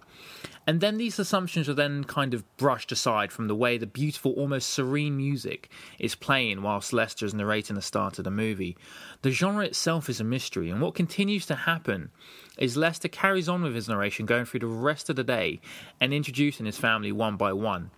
And 0.67 0.79
then 0.79 0.97
these 0.97 1.17
assumptions 1.17 1.67
are 1.67 1.73
then 1.73 2.03
kind 2.03 2.33
of 2.33 2.45
brushed 2.57 2.91
aside 2.91 3.31
from 3.31 3.47
the 3.47 3.55
way 3.55 3.77
the 3.77 3.87
beautiful, 3.87 4.33
almost 4.33 4.69
serene 4.69 5.17
music 5.17 5.69
is 5.97 6.13
playing 6.13 6.61
whilst 6.61 6.93
Lester 6.93 7.25
is 7.25 7.33
narrating 7.33 7.75
the 7.75 7.81
start 7.81 8.19
of 8.19 8.25
the 8.25 8.31
movie. 8.31 8.77
The 9.23 9.31
genre 9.31 9.65
itself 9.65 10.07
is 10.07 10.19
a 10.19 10.23
mystery, 10.23 10.69
and 10.69 10.79
what 10.79 10.93
continues 10.93 11.47
to 11.47 11.55
happen 11.55 12.11
is 12.57 12.77
Lester 12.77 13.07
carries 13.07 13.49
on 13.49 13.63
with 13.63 13.73
his 13.73 13.89
narration, 13.89 14.27
going 14.27 14.45
through 14.45 14.59
the 14.59 14.67
rest 14.67 15.09
of 15.09 15.15
the 15.15 15.23
day 15.23 15.59
and 15.99 16.13
introducing 16.13 16.65
his 16.65 16.77
family 16.77 17.11
one 17.11 17.37
by 17.37 17.53
one. 17.53 17.91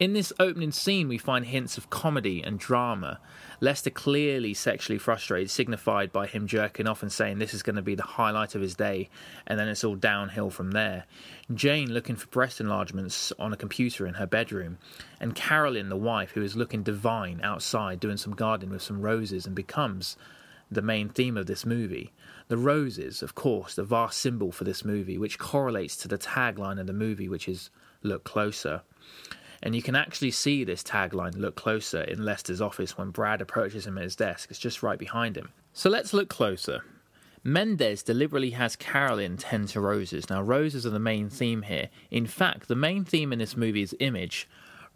In 0.00 0.12
this 0.12 0.32
opening 0.38 0.70
scene, 0.70 1.08
we 1.08 1.18
find 1.18 1.44
hints 1.44 1.76
of 1.76 1.90
comedy 1.90 2.40
and 2.40 2.56
drama. 2.56 3.18
Lester 3.60 3.90
clearly 3.90 4.54
sexually 4.54 4.96
frustrated, 4.96 5.50
signified 5.50 6.12
by 6.12 6.28
him 6.28 6.46
jerking 6.46 6.86
off 6.86 7.02
and 7.02 7.10
saying 7.10 7.38
this 7.38 7.52
is 7.52 7.64
going 7.64 7.74
to 7.74 7.82
be 7.82 7.96
the 7.96 8.04
highlight 8.04 8.54
of 8.54 8.62
his 8.62 8.76
day, 8.76 9.08
and 9.44 9.58
then 9.58 9.66
it's 9.66 9.82
all 9.82 9.96
downhill 9.96 10.50
from 10.50 10.70
there. 10.70 11.04
Jane 11.52 11.92
looking 11.92 12.14
for 12.14 12.28
breast 12.28 12.60
enlargements 12.60 13.32
on 13.40 13.52
a 13.52 13.56
computer 13.56 14.06
in 14.06 14.14
her 14.14 14.26
bedroom, 14.26 14.78
and 15.18 15.34
Carolyn, 15.34 15.88
the 15.88 15.96
wife, 15.96 16.30
who 16.30 16.42
is 16.42 16.54
looking 16.54 16.84
divine 16.84 17.40
outside 17.42 17.98
doing 17.98 18.18
some 18.18 18.36
gardening 18.36 18.70
with 18.70 18.82
some 18.82 19.00
roses 19.00 19.46
and 19.46 19.56
becomes 19.56 20.16
the 20.70 20.82
main 20.82 21.08
theme 21.08 21.36
of 21.36 21.46
this 21.46 21.64
movie. 21.64 22.12
The 22.48 22.56
roses, 22.56 23.22
of 23.22 23.34
course, 23.34 23.74
the 23.74 23.84
vast 23.84 24.18
symbol 24.18 24.52
for 24.52 24.64
this 24.64 24.84
movie, 24.84 25.18
which 25.18 25.38
correlates 25.38 25.96
to 25.98 26.08
the 26.08 26.18
tagline 26.18 26.80
of 26.80 26.86
the 26.86 26.92
movie, 26.92 27.28
which 27.28 27.48
is 27.48 27.70
Look 28.02 28.24
Closer. 28.24 28.82
And 29.62 29.74
you 29.74 29.82
can 29.82 29.96
actually 29.96 30.30
see 30.30 30.64
this 30.64 30.82
tagline, 30.82 31.36
Look 31.36 31.56
Closer, 31.56 32.02
in 32.02 32.24
Lester's 32.24 32.60
office 32.60 32.96
when 32.96 33.10
Brad 33.10 33.40
approaches 33.40 33.86
him 33.86 33.98
at 33.98 34.04
his 34.04 34.16
desk. 34.16 34.50
It's 34.50 34.58
just 34.58 34.82
right 34.82 34.98
behind 34.98 35.36
him. 35.36 35.50
So 35.72 35.90
let's 35.90 36.12
look 36.12 36.28
closer. 36.28 36.84
Mendes 37.44 38.02
deliberately 38.02 38.50
has 38.50 38.76
Carolyn 38.76 39.36
tend 39.36 39.68
to 39.68 39.80
roses. 39.80 40.28
Now, 40.28 40.42
roses 40.42 40.84
are 40.84 40.90
the 40.90 40.98
main 40.98 41.30
theme 41.30 41.62
here. 41.62 41.88
In 42.10 42.26
fact, 42.26 42.68
the 42.68 42.74
main 42.74 43.04
theme 43.04 43.32
in 43.32 43.38
this 43.38 43.56
movie 43.56 43.82
is 43.82 43.96
image, 44.00 44.48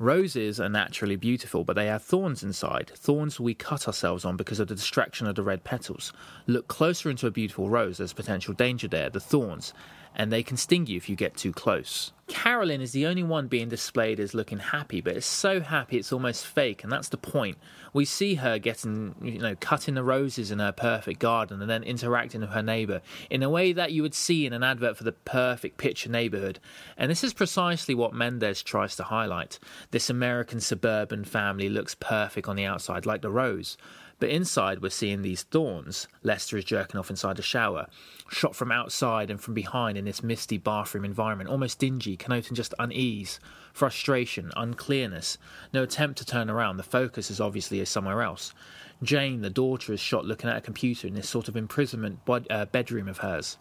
Roses 0.02 0.58
are 0.58 0.68
naturally 0.68 1.14
beautiful, 1.14 1.62
but 1.62 1.76
they 1.76 1.86
have 1.86 2.02
thorns 2.02 2.42
inside, 2.42 2.90
thorns 2.96 3.38
we 3.38 3.54
cut 3.54 3.86
ourselves 3.86 4.24
on 4.24 4.36
because 4.36 4.58
of 4.58 4.66
the 4.66 4.74
distraction 4.74 5.28
of 5.28 5.36
the 5.36 5.44
red 5.44 5.62
petals. 5.62 6.12
Look 6.48 6.66
closer 6.66 7.08
into 7.08 7.28
a 7.28 7.30
beautiful 7.30 7.70
rose, 7.70 7.98
there's 7.98 8.12
potential 8.12 8.52
danger 8.52 8.88
there, 8.88 9.10
the 9.10 9.20
thorns, 9.20 9.72
and 10.16 10.32
they 10.32 10.42
can 10.42 10.56
sting 10.56 10.88
you 10.88 10.96
if 10.96 11.08
you 11.08 11.14
get 11.14 11.36
too 11.36 11.52
close. 11.52 12.10
Carolyn 12.32 12.80
is 12.80 12.92
the 12.92 13.04
only 13.06 13.22
one 13.22 13.46
being 13.46 13.68
displayed 13.68 14.18
as 14.18 14.32
looking 14.32 14.58
happy, 14.58 15.02
but 15.02 15.14
it's 15.18 15.26
so 15.26 15.60
happy 15.60 15.98
it's 15.98 16.14
almost 16.14 16.46
fake, 16.46 16.82
and 16.82 16.90
that's 16.90 17.10
the 17.10 17.18
point. 17.18 17.58
We 17.92 18.06
see 18.06 18.36
her 18.36 18.58
getting, 18.58 19.14
you 19.20 19.38
know, 19.38 19.54
cutting 19.60 19.94
the 19.94 20.02
roses 20.02 20.50
in 20.50 20.58
her 20.58 20.72
perfect 20.72 21.20
garden 21.20 21.60
and 21.60 21.70
then 21.70 21.82
interacting 21.82 22.40
with 22.40 22.48
her 22.48 22.62
neighbour 22.62 23.02
in 23.28 23.42
a 23.42 23.50
way 23.50 23.74
that 23.74 23.92
you 23.92 24.00
would 24.00 24.14
see 24.14 24.46
in 24.46 24.54
an 24.54 24.62
advert 24.62 24.96
for 24.96 25.04
the 25.04 25.12
perfect 25.12 25.76
picture 25.76 26.08
neighbourhood. 26.08 26.58
And 26.96 27.10
this 27.10 27.22
is 27.22 27.34
precisely 27.34 27.94
what 27.94 28.14
Mendes 28.14 28.62
tries 28.62 28.96
to 28.96 29.02
highlight. 29.04 29.58
This 29.90 30.08
American 30.08 30.60
suburban 30.60 31.26
family 31.26 31.68
looks 31.68 31.94
perfect 31.94 32.48
on 32.48 32.56
the 32.56 32.64
outside, 32.64 33.04
like 33.04 33.20
the 33.20 33.30
rose. 33.30 33.76
But 34.22 34.30
inside, 34.30 34.82
we're 34.82 34.90
seeing 34.90 35.22
these 35.22 35.42
thorns. 35.42 36.06
Lester 36.22 36.56
is 36.56 36.64
jerking 36.64 37.00
off 37.00 37.10
inside 37.10 37.40
a 37.40 37.42
shower, 37.42 37.88
shot 38.30 38.54
from 38.54 38.70
outside 38.70 39.32
and 39.32 39.40
from 39.40 39.52
behind 39.52 39.98
in 39.98 40.04
this 40.04 40.22
misty 40.22 40.58
bathroom 40.58 41.04
environment, 41.04 41.50
almost 41.50 41.80
dingy, 41.80 42.16
connoting 42.16 42.54
just 42.54 42.72
unease, 42.78 43.40
frustration, 43.72 44.52
unclearness. 44.56 45.38
No 45.72 45.82
attempt 45.82 46.18
to 46.18 46.24
turn 46.24 46.48
around. 46.48 46.76
The 46.76 46.84
focus 46.84 47.32
is 47.32 47.40
obviously 47.40 47.84
somewhere 47.84 48.22
else. 48.22 48.54
Jane, 49.02 49.40
the 49.40 49.50
daughter, 49.50 49.92
is 49.92 49.98
shot 49.98 50.24
looking 50.24 50.48
at 50.48 50.56
a 50.56 50.60
computer 50.60 51.08
in 51.08 51.14
this 51.14 51.28
sort 51.28 51.48
of 51.48 51.56
imprisonment 51.56 52.20
uh, 52.48 52.66
bedroom 52.66 53.08
of 53.08 53.18
hers. 53.18 53.58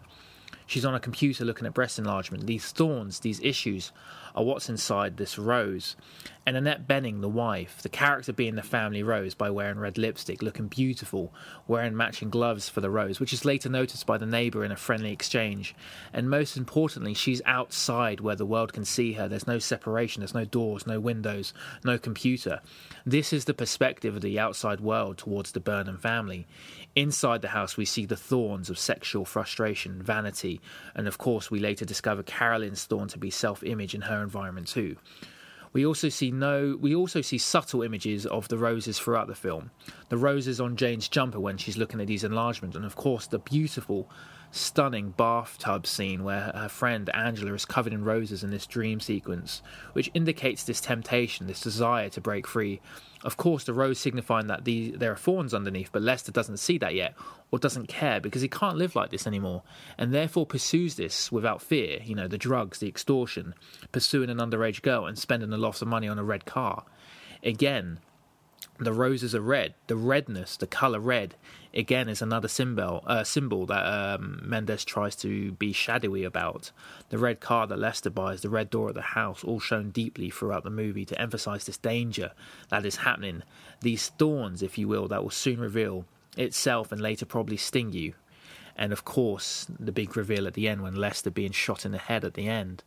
She's 0.67 0.85
on 0.85 0.93
a 0.93 0.99
computer 0.99 1.43
looking 1.43 1.65
at 1.65 1.73
breast 1.73 1.97
enlargement. 1.97 2.45
These 2.45 2.71
thorns, 2.71 3.21
these 3.21 3.39
issues, 3.39 3.91
are 4.35 4.43
what's 4.43 4.69
inside 4.69 5.17
this 5.17 5.37
rose. 5.37 5.95
and 6.43 6.57
Annette 6.57 6.87
Bening, 6.87 7.21
the 7.21 7.29
wife, 7.29 7.81
the 7.83 7.89
character 7.89 8.33
being 8.33 8.55
the 8.55 8.63
family 8.63 9.03
rose 9.03 9.35
by 9.35 9.51
wearing 9.51 9.77
red 9.77 9.97
lipstick, 9.97 10.41
looking 10.41 10.67
beautiful, 10.67 11.31
wearing 11.67 11.95
matching 11.95 12.31
gloves 12.31 12.67
for 12.67 12.81
the 12.81 12.89
rose, 12.89 13.19
which 13.19 13.31
is 13.31 13.45
later 13.45 13.69
noticed 13.69 14.07
by 14.07 14.17
the 14.17 14.25
neighbour 14.25 14.65
in 14.65 14.71
a 14.71 14.75
friendly 14.75 15.11
exchange. 15.11 15.75
And 16.11 16.29
most 16.29 16.57
importantly, 16.57 17.13
she's 17.13 17.43
outside 17.45 18.21
where 18.21 18.35
the 18.35 18.45
world 18.45 18.73
can 18.73 18.85
see 18.85 19.13
her. 19.13 19.27
There's 19.27 19.45
no 19.45 19.59
separation, 19.59 20.21
there's 20.21 20.33
no 20.33 20.45
doors, 20.45 20.87
no 20.87 20.99
windows, 20.99 21.53
no 21.83 21.99
computer. 21.99 22.61
This 23.05 23.31
is 23.33 23.45
the 23.45 23.53
perspective 23.53 24.15
of 24.15 24.21
the 24.21 24.39
outside 24.39 24.79
world 24.79 25.19
towards 25.19 25.51
the 25.51 25.59
Burnham 25.59 25.97
family. 25.97 26.47
Inside 26.95 27.41
the 27.41 27.49
house, 27.49 27.77
we 27.77 27.85
see 27.85 28.05
the 28.05 28.17
thorns 28.17 28.69
of 28.69 28.77
sexual 28.77 29.25
frustration, 29.25 30.01
vanity, 30.03 30.59
and 30.93 31.07
of 31.07 31.17
course, 31.17 31.49
we 31.49 31.59
later 31.59 31.85
discover 31.85 32.21
Carolyn's 32.21 32.83
thorn 32.83 33.07
to 33.09 33.17
be 33.17 33.29
self 33.29 33.63
image 33.63 33.95
in 33.95 34.01
her 34.01 34.20
environment 34.21 34.67
too. 34.67 34.97
We 35.73 35.85
also 35.85 36.09
see 36.09 36.31
no 36.31 36.77
we 36.79 36.93
also 36.93 37.21
see 37.21 37.37
subtle 37.37 37.81
images 37.81 38.25
of 38.25 38.47
the 38.49 38.57
roses 38.57 38.99
throughout 38.99 39.27
the 39.27 39.35
film. 39.35 39.71
The 40.09 40.17
roses 40.17 40.59
on 40.59 40.75
Jane's 40.75 41.07
jumper 41.07 41.39
when 41.39 41.57
she's 41.57 41.77
looking 41.77 42.01
at 42.01 42.07
these 42.07 42.23
enlargements 42.23 42.75
and 42.75 42.85
of 42.85 42.95
course 42.95 43.27
the 43.27 43.39
beautiful 43.39 44.09
stunning 44.51 45.11
bathtub 45.11 45.87
scene 45.87 46.23
where 46.23 46.51
her 46.53 46.69
friend 46.69 47.09
Angela 47.13 47.53
is 47.53 47.65
covered 47.65 47.93
in 47.93 48.03
roses 48.03 48.43
in 48.43 48.51
this 48.51 48.67
dream 48.67 48.99
sequence, 48.99 49.61
which 49.93 50.11
indicates 50.13 50.63
this 50.63 50.81
temptation, 50.81 51.47
this 51.47 51.61
desire 51.61 52.09
to 52.09 52.21
break 52.21 52.45
free. 52.45 52.81
Of 53.23 53.37
course, 53.37 53.63
the 53.63 53.73
rose 53.73 53.99
signifying 53.99 54.47
that 54.47 54.65
the, 54.65 54.91
there 54.91 55.11
are 55.11 55.17
thorns 55.17 55.53
underneath, 55.53 55.91
but 55.91 56.01
Lester 56.01 56.31
doesn't 56.31 56.57
see 56.57 56.77
that 56.79 56.95
yet, 56.95 57.13
or 57.51 57.59
doesn't 57.59 57.87
care 57.87 58.19
because 58.19 58.41
he 58.41 58.47
can't 58.47 58.77
live 58.77 58.95
like 58.95 59.09
this 59.09 59.27
anymore, 59.27 59.63
and 59.97 60.13
therefore 60.13 60.45
pursues 60.45 60.95
this 60.95 61.31
without 61.31 61.61
fear. 61.61 61.99
You 62.03 62.15
know, 62.15 62.27
the 62.27 62.37
drugs, 62.37 62.79
the 62.79 62.87
extortion, 62.87 63.53
pursuing 63.91 64.29
an 64.29 64.39
underage 64.39 64.81
girl, 64.81 65.05
and 65.05 65.17
spending 65.17 65.53
a 65.53 65.57
lot 65.57 65.81
of 65.81 65.87
money 65.87 66.07
on 66.07 66.19
a 66.19 66.23
red 66.23 66.45
car. 66.45 66.83
Again, 67.43 67.99
the 68.79 68.93
roses 68.93 69.35
are 69.35 69.41
red. 69.41 69.75
The 69.87 69.95
redness, 69.95 70.57
the 70.57 70.67
color 70.67 70.99
red, 70.99 71.35
again 71.73 72.09
is 72.09 72.21
another 72.21 72.47
symbol 72.47 73.03
uh, 73.07 73.23
symbol 73.23 73.65
that 73.65 73.83
um, 73.85 74.41
Mendes 74.43 74.85
tries 74.85 75.15
to 75.17 75.51
be 75.53 75.73
shadowy 75.73 76.23
about. 76.23 76.71
The 77.09 77.17
red 77.17 77.39
car 77.39 77.67
that 77.67 77.79
Lester 77.79 78.09
buys, 78.09 78.41
the 78.41 78.49
red 78.49 78.69
door 78.69 78.89
at 78.89 78.95
the 78.95 79.01
house, 79.01 79.43
all 79.43 79.59
shown 79.59 79.91
deeply 79.91 80.29
throughout 80.29 80.63
the 80.63 80.69
movie 80.69 81.05
to 81.05 81.21
emphasize 81.21 81.65
this 81.65 81.77
danger 81.77 82.31
that 82.69 82.85
is 82.85 82.97
happening. 82.97 83.43
These 83.81 84.09
thorns, 84.09 84.61
if 84.61 84.77
you 84.77 84.87
will, 84.87 85.07
that 85.07 85.23
will 85.23 85.29
soon 85.29 85.59
reveal 85.59 86.05
itself 86.37 86.91
and 86.91 87.01
later 87.01 87.25
probably 87.25 87.57
sting 87.57 87.91
you. 87.93 88.13
And 88.75 88.93
of 88.93 89.05
course, 89.05 89.67
the 89.79 89.91
big 89.91 90.15
reveal 90.15 90.47
at 90.47 90.53
the 90.53 90.67
end 90.67 90.81
when 90.81 90.95
Lester 90.95 91.29
being 91.29 91.51
shot 91.51 91.85
in 91.85 91.91
the 91.91 91.97
head 91.97 92.23
at 92.23 92.35
the 92.35 92.47
end. 92.47 92.83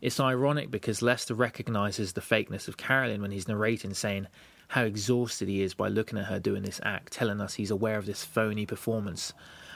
It's 0.00 0.20
ironic 0.20 0.70
because 0.70 1.02
Lester 1.02 1.34
recognizes 1.34 2.12
the 2.12 2.20
fakeness 2.20 2.68
of 2.68 2.76
Carolyn 2.76 3.20
when 3.20 3.30
he's 3.30 3.48
narrating, 3.48 3.92
saying, 3.92 4.28
how 4.70 4.84
exhausted 4.84 5.48
he 5.48 5.62
is 5.62 5.74
by 5.74 5.88
looking 5.88 6.16
at 6.16 6.26
her 6.26 6.38
doing 6.38 6.62
this 6.62 6.80
act, 6.84 7.12
telling 7.12 7.40
us 7.40 7.54
he's 7.54 7.72
aware 7.72 7.98
of 7.98 8.06
this 8.06 8.24
phony 8.24 8.64
performance, 8.64 9.32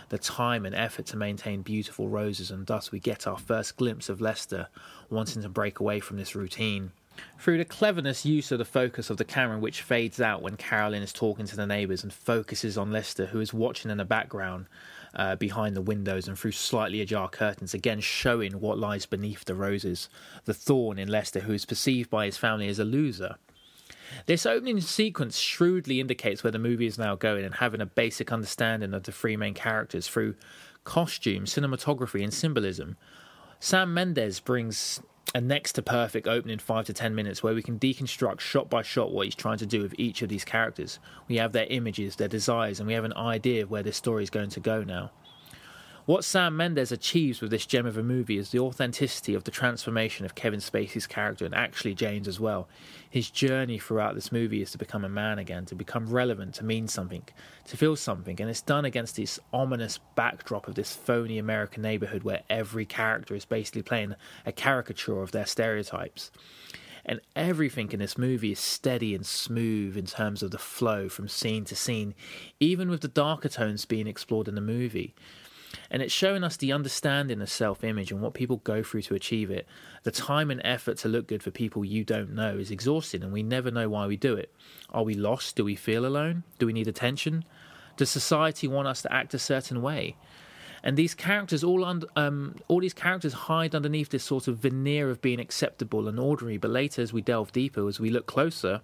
the 0.09 0.19
time 0.19 0.65
and 0.65 0.73
effort 0.73 1.05
to 1.05 1.17
maintain 1.17 1.63
beautiful 1.63 2.09
roses, 2.09 2.53
and 2.53 2.67
thus 2.67 2.93
we 2.93 3.01
get 3.01 3.27
our 3.27 3.37
first 3.37 3.77
glimpse 3.77 4.09
of 4.09 4.21
Lester 4.21 4.69
wanting 5.11 5.43
to 5.43 5.49
break 5.49 5.81
away 5.81 5.99
from 5.99 6.17
this 6.17 6.37
routine. 6.37 6.93
Through 7.41 7.59
the 7.59 7.65
cleverness 7.65 8.25
use 8.25 8.53
of 8.53 8.59
the 8.59 8.65
focus 8.65 9.11
of 9.11 9.17
the 9.17 9.25
camera, 9.25 9.59
which 9.59 9.83
fades 9.83 10.21
out 10.21 10.43
when 10.43 10.57
Carolyn 10.57 11.03
is 11.03 11.13
talking 11.13 11.47
to 11.47 11.57
the 11.57 11.67
neighbours 11.67 12.05
and 12.05 12.13
focuses 12.13 12.79
on 12.79 12.93
Lester, 12.93 13.27
who 13.27 13.41
is 13.41 13.53
watching 13.53 13.91
in 13.91 13.99
the 13.99 14.05
background 14.05 14.67
uh, 15.17 15.35
behind 15.35 15.75
the 15.75 15.83
windows 15.83 16.29
and 16.29 16.39
through 16.39 16.53
slightly 16.53 17.01
ajar 17.01 17.29
curtains, 17.29 17.75
again 17.75 17.99
showing 17.99 18.61
what 18.61 18.79
lies 18.79 19.07
beneath 19.07 19.45
the 19.45 19.57
roses. 19.57 20.09
The 20.45 20.55
thorn 20.55 21.01
in 21.01 21.09
Lester, 21.09 21.41
who 21.41 21.53
is 21.53 21.67
perceived 21.67 22.11
by 22.11 22.27
his 22.27 22.37
family 22.37 22.69
as 22.69 22.79
a 22.79 22.85
loser. 22.85 23.39
This 24.27 24.47
opening 24.47 24.81
sequence 24.81 25.39
shrewdly 25.39 26.01
indicates 26.01 26.43
where 26.43 26.51
the 26.51 26.59
movie 26.59 26.87
is 26.87 26.99
now 26.99 27.15
going 27.15 27.45
and 27.45 27.55
having 27.55 27.81
a 27.81 27.87
basic 27.87 28.33
understanding 28.33 28.95
of 28.95 29.05
the 29.05 29.13
three 29.13 29.37
main 29.37 29.55
characters 29.55 30.09
through 30.09 30.35
costume, 30.85 31.45
cinematography, 31.45 32.23
and 32.23 32.33
symbolism. 32.33 32.97
Sam 33.61 33.95
Mendes 33.95 34.41
brings 34.41 35.01
a 35.35 35.41
next 35.41 35.73
to 35.73 35.83
perfect 35.83 36.29
opening 36.29 36.59
five 36.59 36.85
to 36.87 36.93
ten 36.93 37.15
minutes 37.15 37.43
where 37.43 37.55
we 37.55 37.63
can 37.63 37.79
deconstruct 37.79 38.41
shot 38.41 38.71
by 38.71 38.83
shot 38.83 39.11
what 39.11 39.25
he's 39.25 39.35
trying 39.35 39.59
to 39.59 39.67
do 39.67 39.83
with 39.83 39.95
each 39.99 40.23
of 40.23 40.29
these 40.29 40.45
characters. 40.45 40.99
We 41.29 41.37
have 41.37 41.53
their 41.53 41.67
images, 41.67 42.17
their 42.17 42.29
desires, 42.29 42.79
and 42.79 42.87
we 42.87 42.95
have 42.95 43.05
an 43.05 43.15
idea 43.15 43.63
of 43.63 43.71
where 43.71 43.83
this 43.83 43.97
story 43.97 44.23
is 44.23 44.31
going 44.31 44.51
to 44.51 44.61
go 44.61 44.85
now. 44.85 45.11
What 46.07 46.23
Sam 46.23 46.55
Mendes 46.55 46.93
achieves 46.93 47.41
with 47.41 47.51
this 47.51 47.65
gem 47.65 47.87
of 47.87 47.97
a 47.97 48.03
movie 48.03 48.37
is 48.37 48.51
the 48.51 48.59
authenticity 48.59 49.33
of 49.33 49.45
the 49.45 49.51
transformation 49.51 50.27
of 50.27 50.35
Kevin 50.35 50.61
Spacey's 50.61 51.07
character 51.07 51.47
and 51.47 51.55
actually 51.55 51.95
Jane's 51.95 52.29
as 52.29 52.39
well. 52.39 52.69
His 53.09 53.31
journey 53.31 53.79
throughout 53.79 54.15
this 54.15 54.31
movie 54.31 54.61
is 54.61 54.71
to 54.73 54.79
become 54.79 55.03
a 55.07 55.09
man 55.09 55.39
again, 55.39 55.65
to 55.65 55.75
become 55.75 56.11
relevant, 56.11 56.57
to 56.57 56.65
mean 56.65 56.89
something, 56.89 57.23
to 57.69 57.79
feel 57.79 57.97
something, 57.97 58.39
and 58.39 58.51
it's 58.51 58.61
done 58.61 58.85
against 58.85 59.17
this 59.17 59.41
ominous 59.51 59.99
backdrop 60.15 60.69
of 60.69 60.75
this 60.75 60.95
phony 60.95 61.39
American 61.39 61.81
neighborhood 61.81 62.23
where 62.23 62.43
every 62.51 62.85
character 62.85 63.35
is 63.35 63.47
basically 63.47 63.81
playing 63.81 64.15
a 64.45 64.53
caricature 64.53 65.23
of 65.23 65.33
their 65.33 65.47
stereotypes. 65.47 66.31
And 67.07 67.23
everything 67.35 67.93
in 67.93 68.01
this 68.01 68.19
movie 68.19 68.53
is 68.53 68.59
steady 68.59 69.15
and 69.15 69.25
smooth 69.25 69.97
in 69.97 70.05
terms 70.05 70.43
of 70.43 70.51
the 70.51 70.59
flow 70.59 71.09
from 71.09 71.29
scene 71.29 71.65
to 71.67 71.77
scene, 71.77 72.15
even 72.61 72.91
with 72.91 73.01
the 73.01 73.09
darker 73.09 73.49
tones 73.49 73.87
being 73.87 74.07
explored 74.07 74.49
in 74.49 74.55
the 74.55 74.61
movie. 74.61 75.15
And 75.91 76.03
it's 76.03 76.13
showing 76.13 76.45
us 76.45 76.57
the 76.57 76.73
understanding 76.73 77.41
of 77.41 77.51
self 77.51 77.85
image 77.85 78.11
and 78.11 78.21
what 78.21 78.35
people 78.35 78.59
go 78.59 78.83
through 78.83 79.03
to 79.03 79.15
achieve 79.15 79.51
it. 79.51 79.67
The 80.03 80.11
time 80.11 80.51
and 80.51 80.61
effort 80.65 80.99
to 80.99 81.09
look 81.09 81.27
good 81.27 81.43
for 81.43 81.51
people 81.51 81.85
you 81.85 82.05
don't 82.05 82.35
know 82.35 82.57
is 82.57 82.71
exhausting, 82.71 83.23
and 83.23 83.33
we 83.33 83.43
never 83.43 83.71
know 83.71 83.89
why 83.89 84.07
we 84.07 84.17
do 84.17 84.35
it. 84.35 84.53
Are 84.91 85.03
we 85.03 85.15
lost? 85.15 85.57
Do 85.57 85.65
we 85.65 85.75
feel 85.75 86.07
alone? 86.07 86.45
Do 86.59 86.67
we 86.67 86.73
need 86.73 86.89
attention? 86.89 87.45
Does 87.97 88.11
society 88.11 88.67
want 88.67 88.89
us 88.89 89.03
to 89.03 89.13
act 89.13 89.35
a 89.35 89.39
certain 89.39 89.81
way? 89.83 90.17
And 90.83 90.99
these 90.99 91.15
characters, 91.15 91.65
all 91.65 91.83
un- 91.85 92.05
um, 92.15 92.57
all 92.69 92.81
these 92.81 92.93
characters 92.93 93.33
hide 93.33 93.75
underneath 93.75 94.11
this 94.11 94.23
sort 94.23 94.49
of 94.49 94.59
veneer 94.59 95.09
of 95.09 95.23
being 95.23 95.41
acceptable 95.41 96.09
and 96.09 96.21
ordinary. 96.21 96.59
But 96.59 96.73
later, 96.73 97.01
as 97.01 97.13
we 97.13 97.23
delve 97.23 97.53
deeper, 97.53 97.89
as 97.89 97.99
we 97.99 98.11
look 98.11 98.27
closer, 98.27 98.83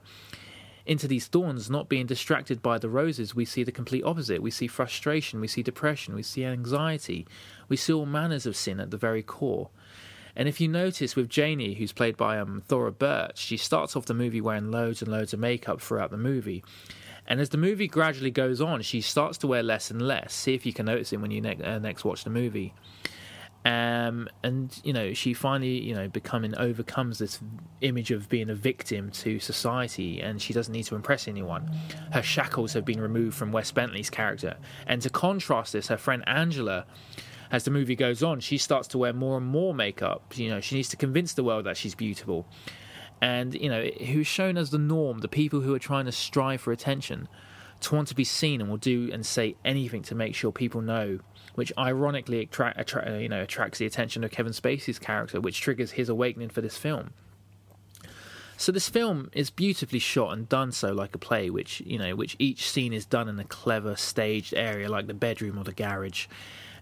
into 0.87 1.07
these 1.07 1.27
thorns, 1.27 1.71
not 1.71 1.89
being 1.89 2.07
distracted 2.07 2.63
by 2.63 2.79
the 2.79 2.89
roses, 2.89 3.35
we 3.35 3.45
see 3.45 3.63
the 3.63 3.73
complete 3.73 4.05
opposite. 4.05 4.43
We 4.43 4.51
see 4.51 4.67
frustration, 4.67 5.41
we 5.41 5.49
see 5.49 5.63
depression, 5.63 6.15
we 6.15 6.23
see 6.23 6.45
anxiety, 6.45 7.27
we 7.69 7.77
see 7.77 7.93
all 7.93 8.07
manners 8.07 8.47
of 8.47 8.57
sin 8.57 8.81
at 8.81 8.91
the 8.91 8.97
very 8.97 9.23
core. 9.23 9.71
And 10.37 10.49
if 10.49 10.61
you 10.61 10.69
notice 10.69 11.17
with 11.17 11.29
Janie, 11.29 11.75
who's 11.75 11.93
played 11.93 12.17
by 12.17 12.39
um, 12.39 12.63
Thora 12.67 12.93
Birch, 12.93 13.39
she 13.39 13.57
starts 13.57 13.97
off 13.97 14.07
the 14.07 14.15
movie 14.15 14.41
wearing 14.41 14.71
loads 14.71 15.03
and 15.03 15.11
loads 15.11 15.33
of 15.33 15.41
makeup 15.41 15.81
throughout 15.81 16.11
the 16.11 16.17
movie. 16.17 16.65
And 17.27 17.41
as 17.41 17.51
the 17.51 17.59
movie 17.59 17.89
gradually 17.89 18.31
goes 18.31 18.61
on, 18.61 18.83
she 18.83 19.01
starts 19.01 19.39
to 19.39 19.47
wear 19.47 19.63
less 19.63 19.91
and 19.91 20.01
less. 20.01 20.33
See 20.33 20.55
if 20.55 20.65
you 20.65 20.73
can 20.73 20.87
notice 20.87 21.13
it 21.13 21.21
when 21.21 21.31
you 21.31 21.41
ne- 21.41 21.63
uh, 21.63 21.79
next 21.79 22.05
watch 22.05 22.25
the 22.25 22.31
movie. 22.31 22.75
Um, 23.63 24.29
and 24.43 24.81
you 24.85 24.95
know 24.95 25.13
she 25.13 25.35
finally 25.35 25.83
you 25.83 25.95
know 25.95 26.09
becoming 26.09 26.57
overcomes 26.57 27.19
this 27.19 27.41
image 27.83 28.11
of 28.11 28.27
being 28.31 28.49
a 28.49 28.55
victim 28.55 29.11
to 29.11 29.39
society 29.39 30.23
and 30.23 30.41
she 30.41 30.55
doesn't 30.55 30.73
need 30.73 30.85
to 30.85 30.95
impress 30.95 31.29
anyone. 31.29 31.71
Her 32.13 32.23
shackles 32.23 32.73
have 32.73 32.87
been 32.87 33.01
removed 33.01 33.37
from 33.37 33.53
wes 33.53 33.71
bentley's 33.71 34.09
character. 34.09 34.57
And 34.87 35.03
to 35.03 35.11
contrast 35.11 35.75
this 35.75 35.89
her 35.89 35.99
friend 35.99 36.25
angela 36.27 36.87
as 37.51 37.65
the 37.65 37.71
movie 37.71 37.97
goes 37.97 38.23
on 38.23 38.41
she 38.41 38.57
starts 38.57 38.89
to 38.89 38.99
wear 38.99 39.13
more 39.13 39.37
and 39.37 39.47
more 39.47 39.75
makeup. 39.75 40.39
You 40.39 40.49
know 40.49 40.61
she 40.63 40.77
needs 40.77 40.89
to 40.89 40.97
convince 40.97 41.35
the 41.35 41.45
world 41.45 41.67
that 41.67 41.77
she's 41.77 41.95
beautiful. 41.95 42.47
And 43.21 43.55
you 43.55 43.69
know 43.69 43.85
who's 43.85 44.27
shown 44.27 44.57
as 44.57 44.71
the 44.71 44.79
norm 44.79 45.19
the 45.19 45.29
people 45.29 45.61
who 45.61 45.75
are 45.75 45.79
trying 45.79 46.07
to 46.07 46.13
strive 46.13 46.63
for 46.63 46.73
attention 46.73 47.29
to 47.81 47.95
want 47.95 48.09
to 48.09 48.15
be 48.15 48.25
seen 48.25 48.61
and 48.61 48.71
will 48.71 48.79
do 48.79 49.11
and 49.13 49.25
say 49.25 49.57
anything 49.65 50.03
to 50.03 50.15
make 50.15 50.35
sure 50.35 50.53
people 50.53 50.81
know 50.81 51.19
which 51.61 51.75
ironically 51.77 52.41
attract, 52.41 52.79
attra- 52.79 53.21
you 53.21 53.29
know, 53.29 53.43
attracts 53.43 53.79
the 53.79 53.85
attention 53.85 54.25
of 54.25 54.31
Kevin 54.31 54.55
Spacey's 54.55 54.99
character, 54.99 55.43
which 55.43 55.61
triggers 55.61 55.91
his 55.91 56.09
awakening 56.09 56.49
for 56.49 56.63
this 56.63 56.79
film. 56.79 57.13
So 58.57 58.73
this 58.73 58.89
film 58.89 59.29
is 59.35 59.51
beautifully 59.51 59.99
shot 59.99 60.33
and 60.33 60.49
done 60.49 60.73
so 60.73 60.95
like 60.95 61.15
a 61.15 61.19
play, 61.19 61.51
which 61.51 61.83
you 61.83 61.99
know, 61.99 62.17
which 62.17 62.35
each 62.39 62.71
scene 62.71 62.95
is 62.95 63.05
done 63.05 63.29
in 63.29 63.39
a 63.39 63.45
clever 63.45 63.95
staged 63.95 64.55
area 64.55 64.89
like 64.89 65.07
the 65.07 65.13
bedroom 65.13 65.59
or 65.59 65.65
the 65.65 65.75
garage. 65.75 66.29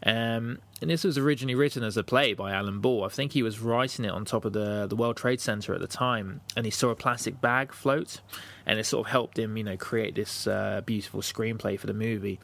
Um, 0.05 0.61
and 0.81 0.89
this 0.89 1.03
was 1.03 1.19
originally 1.19 1.57
written 1.57 1.83
as 1.83 1.97
a 1.97 2.05
play 2.05 2.33
by 2.33 2.53
Alan 2.53 2.79
Ball. 2.79 3.05
I 3.05 3.09
think 3.09 3.33
he 3.33 3.43
was 3.43 3.59
writing 3.59 4.05
it 4.05 4.13
on 4.13 4.25
top 4.25 4.45
of 4.45 4.53
the 4.53 4.87
the 4.87 4.95
World 4.95 5.17
Trade 5.17 5.41
Center 5.41 5.75
at 5.75 5.81
the 5.81 5.89
time, 5.89 6.41
and 6.57 6.65
he 6.65 6.71
saw 6.71 6.91
a 6.91 6.95
plastic 6.95 7.41
bag 7.41 7.73
float, 7.73 8.21
and 8.65 8.79
it 8.79 8.87
sort 8.87 9.09
of 9.09 9.11
helped 9.11 9.41
him, 9.41 9.57
you 9.57 9.65
know, 9.65 9.77
create 9.77 10.15
this 10.15 10.47
uh, 10.47 10.83
beautiful 10.87 11.21
screenplay 11.21 11.77
for 11.77 11.89
the 11.89 11.95
movie. 11.95 12.39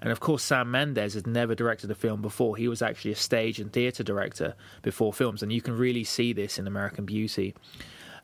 And 0.00 0.12
of 0.12 0.20
course, 0.20 0.42
Sam 0.42 0.70
Mendes 0.70 1.14
had 1.14 1.26
never 1.26 1.54
directed 1.54 1.90
a 1.90 1.94
film 1.94 2.22
before. 2.22 2.56
He 2.56 2.68
was 2.68 2.82
actually 2.82 3.12
a 3.12 3.16
stage 3.16 3.58
and 3.58 3.72
theatre 3.72 4.02
director 4.02 4.54
before 4.82 5.12
films, 5.12 5.42
and 5.42 5.52
you 5.52 5.62
can 5.62 5.76
really 5.76 6.04
see 6.04 6.32
this 6.32 6.58
in 6.58 6.66
American 6.66 7.04
Beauty. 7.04 7.54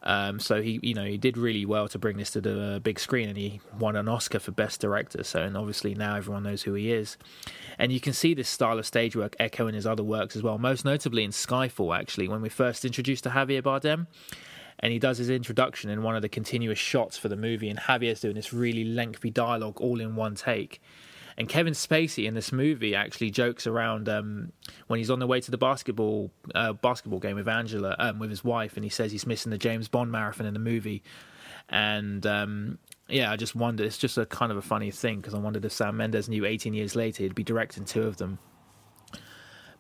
Um, 0.05 0.41
so 0.41 0.61
he, 0.61 0.81
you 0.83 0.95
know, 0.95 1.05
he 1.05 1.17
did 1.17 1.37
really 1.37 1.65
well 1.65 1.87
to 1.89 1.99
bring 1.99 2.17
this 2.17 2.33
to 2.33 2.41
the 2.41 2.81
big 2.83 2.99
screen, 2.99 3.29
and 3.29 3.39
he 3.39 3.61
won 3.79 3.97
an 3.97 4.09
Oscar 4.09 4.41
for 4.41 4.51
Best 4.51 4.81
Director. 4.81 5.23
So, 5.23 5.43
and 5.43 5.57
obviously 5.57 5.95
now 5.95 6.17
everyone 6.17 6.43
knows 6.43 6.63
who 6.63 6.75
he 6.75 6.93
is, 6.93 7.17
and 7.79 7.93
you 7.93 8.01
can 8.01 8.13
see 8.13 8.35
this 8.35 8.49
style 8.49 8.79
of 8.79 8.87
stage 8.87 9.15
work 9.15 9.37
echo 9.39 9.69
in 9.69 9.75
his 9.75 9.87
other 9.87 10.03
works 10.03 10.35
as 10.35 10.43
well. 10.43 10.59
Most 10.59 10.85
notably 10.85 11.23
in 11.23 11.31
Skyfall, 11.31 11.97
actually, 11.97 12.29
when 12.29 12.43
we 12.43 12.49
first 12.49 12.85
introduced 12.85 13.25
to 13.25 13.31
Javier 13.31 13.63
Bardem, 13.63 14.09
and 14.81 14.93
he 14.93 14.99
does 14.99 15.19
his 15.19 15.31
introduction 15.31 15.89
in 15.89 16.03
one 16.03 16.17
of 16.17 16.23
the 16.23 16.29
continuous 16.29 16.79
shots 16.79 17.17
for 17.17 17.29
the 17.29 17.37
movie, 17.37 17.69
and 17.69 17.79
Javier's 17.79 18.21
doing 18.21 18.35
this 18.35 18.53
really 18.53 18.85
lengthy 18.85 19.31
dialogue 19.31 19.81
all 19.81 20.01
in 20.01 20.17
one 20.17 20.35
take. 20.35 20.83
And 21.37 21.49
Kevin 21.49 21.73
Spacey 21.73 22.27
in 22.27 22.35
this 22.35 22.53
movie 22.53 22.95
actually 22.95 23.31
jokes 23.31 23.67
around 23.67 24.09
um, 24.09 24.53
when 24.87 24.99
he's 24.99 25.11
on 25.11 25.19
the 25.19 25.27
way 25.27 25.41
to 25.41 25.51
the 25.51 25.59
basketball 25.59 26.31
uh, 26.55 26.73
basketball 26.75 27.21
game 27.21 27.37
with 27.37 27.49
Angela, 27.49 27.97
um, 27.99 28.19
with 28.19 28.31
his 28.31 28.45
wife, 28.45 28.77
and 28.77 28.85
he 28.85 28.91
says 28.91 29.13
he's 29.13 29.27
missing 29.27 29.51
the 29.51 29.59
James 29.59 29.89
Bond 29.89 30.13
marathon 30.13 30.47
in 30.47 30.55
the 30.55 30.61
movie. 30.61 31.03
And 31.69 32.27
um, 32.27 32.79
yeah, 33.09 33.31
I 33.31 33.37
just 33.37 33.55
wonder. 33.55 33.85
It's 33.85 33.99
just 33.99 34.19
a 34.19 34.27
kind 34.27 34.53
of 34.53 34.59
a 34.59 34.63
funny 34.63 34.91
thing 34.91 35.21
because 35.21 35.35
I 35.35 35.39
wondered 35.39 35.65
if 35.65 35.73
Sam 35.73 35.97
Mendes 35.97 36.29
knew 36.29 36.45
18 36.45 36.75
years 36.75 36.95
later 36.97 37.23
he'd 37.23 37.35
be 37.35 37.45
directing 37.45 37.85
two 37.85 38.03
of 38.03 38.17
them. 38.17 38.39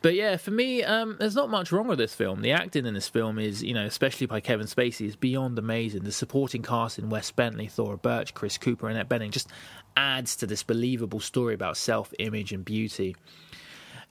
But 0.03 0.15
yeah, 0.15 0.37
for 0.37 0.51
me, 0.51 0.83
um, 0.83 1.17
there's 1.21 1.37
not 1.37 1.49
much 1.49 1.71
wrong 1.71 1.87
with 1.87 1.99
this 1.99 2.13
film. 2.13 2.43
The 2.43 2.51
acting 2.51 2.87
in 2.87 2.95
this 2.95 3.09
film 3.09 3.39
is, 3.39 3.63
you 3.63 3.73
know, 3.73 3.87
especially 3.87 4.27
by 4.27 4.41
Kevin 4.41 4.67
Spacey, 4.67 5.07
is 5.07 5.15
beyond 5.15 5.57
amazing. 5.59 6.03
The 6.03 6.11
supporting 6.11 6.63
cast 6.63 6.99
in 6.99 7.09
Wes 7.09 7.31
Bentley, 7.31 7.69
Thora 7.69 7.97
Birch, 7.97 8.35
Chris 8.35 8.59
Cooper, 8.59 8.89
Annette 8.89 9.09
Bening 9.09 9.31
just 9.31 9.49
adds 9.97 10.35
to 10.37 10.47
this 10.47 10.65
believable 10.65 11.21
story 11.21 11.55
about 11.55 11.77
self-image 11.77 12.53
and 12.53 12.65
beauty. 12.65 13.15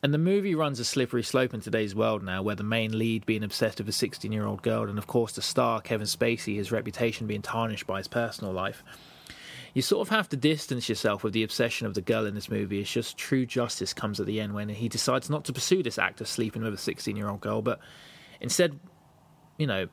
And 0.02 0.14
the 0.14 0.18
movie 0.18 0.56
runs 0.56 0.80
a 0.80 0.86
slippery 0.86 1.24
slope 1.24 1.54
in 1.54 1.60
today's 1.60 1.94
world 1.94 2.24
now, 2.24 2.42
where 2.42 2.56
the 2.56 2.64
main 2.64 2.98
lead 2.98 3.26
being 3.26 3.44
obsessed 3.44 3.80
with 3.80 3.90
a 3.90 3.92
16 3.92 4.32
year 4.32 4.46
old 4.46 4.62
girl, 4.62 4.90
and 4.90 4.98
of 4.98 5.08
course 5.08 5.34
the 5.34 5.42
star, 5.42 5.82
Kevin 5.82 6.08
Spacey, 6.08 6.56
his 6.56 6.72
reputation 6.72 7.28
being 7.28 7.42
tarnished 7.42 7.86
by 7.86 7.98
his 7.98 8.08
personal 8.08 8.54
life 8.54 8.82
you 9.74 9.82
sort 9.82 10.06
of 10.08 10.10
have 10.10 10.28
to 10.30 10.38
distance 10.38 10.90
yourself 10.90 11.24
with 11.24 11.34
the 11.34 11.44
obsession 11.44 11.88
of 11.88 11.94
the 11.94 12.02
girl 12.02 12.26
in 12.26 12.36
this 12.36 12.50
movie. 12.50 12.82
It's 12.82 12.92
just 12.92 13.18
true 13.18 13.46
justice 13.46 13.94
comes 13.94 14.20
at 14.20 14.26
the 14.26 14.40
end 14.40 14.54
when 14.54 14.70
he 14.70 14.90
decides 14.90 15.30
not 15.30 15.46
to 15.46 15.54
pursue 15.54 15.82
this 15.82 15.98
act 15.98 16.20
of 16.20 16.28
sleeping 16.28 16.64
with 16.64 16.74
a 16.74 16.78
16 16.78 17.16
year 17.16 17.30
old 17.30 17.42
girl, 17.42 17.62
but 17.62 17.80
instead, 18.42 18.80
you 19.58 19.68
know, 19.68 19.88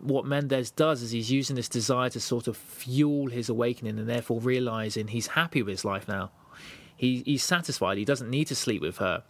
what 0.00 0.24
Mendes 0.24 0.70
does 0.70 1.02
is 1.02 1.10
he's 1.10 1.30
using 1.30 1.56
this 1.56 1.68
desire 1.68 2.08
to 2.10 2.20
sort 2.20 2.46
of 2.46 2.56
fuel 2.56 3.26
his 3.26 3.48
awakening 3.48 3.98
and 3.98 4.08
therefore 4.08 4.40
realizing 4.40 5.08
he's 5.08 5.26
happy 5.28 5.62
with 5.62 5.72
his 5.72 5.84
life 5.84 6.06
now. 6.06 6.30
He, 6.96 7.22
he's 7.26 7.42
satisfied. 7.42 7.98
He 7.98 8.04
doesn't 8.04 8.30
need 8.30 8.46
to 8.48 8.54
sleep 8.54 8.82
with 8.82 8.98
her. 8.98 9.24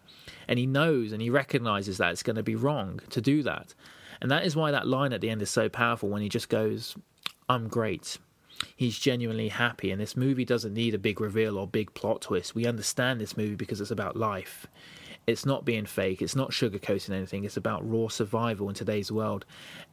And 0.47 0.59
he 0.59 0.67
knows 0.67 1.13
and 1.13 1.23
he 1.23 1.31
recognizes 1.31 1.99
that 1.99 2.13
it's 2.13 2.23
going 2.23 2.37
to 2.37 2.43
be 2.43 2.57
wrong 2.57 3.01
to 3.11 3.21
do 3.21 3.43
that. 3.45 3.75
And 4.21 4.31
that 4.31 4.45
is 4.45 4.55
why 4.55 4.71
that 4.71 4.87
line 4.87 5.15
at 5.15 5.23
the 5.23 5.31
end 5.31 5.41
is 5.41 5.49
so 5.49 5.71
powerful 5.71 6.11
when 6.11 6.21
he 6.21 6.29
just 6.29 6.51
goes, 6.51 6.95
I'm 7.49 7.69
great 7.69 8.19
he's 8.77 8.99
genuinely 8.99 9.49
happy. 9.49 9.91
And 9.91 10.01
this 10.01 10.17
movie 10.17 10.45
doesn't 10.45 10.75
need 10.75 10.95
a 10.95 10.99
big 10.99 11.21
reveal 11.21 11.59
or 11.59 11.67
big 11.67 11.93
plot 11.95 12.23
twist. 12.23 12.55
We 12.55 12.67
understand 12.67 13.21
this 13.21 13.37
movie 13.37 13.57
because 13.57 13.81
it's 13.81 13.91
about 13.91 14.17
life. 14.17 14.67
It's 15.27 15.47
not 15.47 15.65
being 15.65 15.87
fake. 15.87 16.23
It's 16.23 16.35
not 16.35 16.51
sugarcoating 16.51 17.11
anything. 17.11 17.45
It's 17.45 17.57
about 17.57 17.89
raw 17.89 18.09
survival 18.09 18.69
in 18.69 18.75
today's 18.75 19.13
world. 19.13 19.45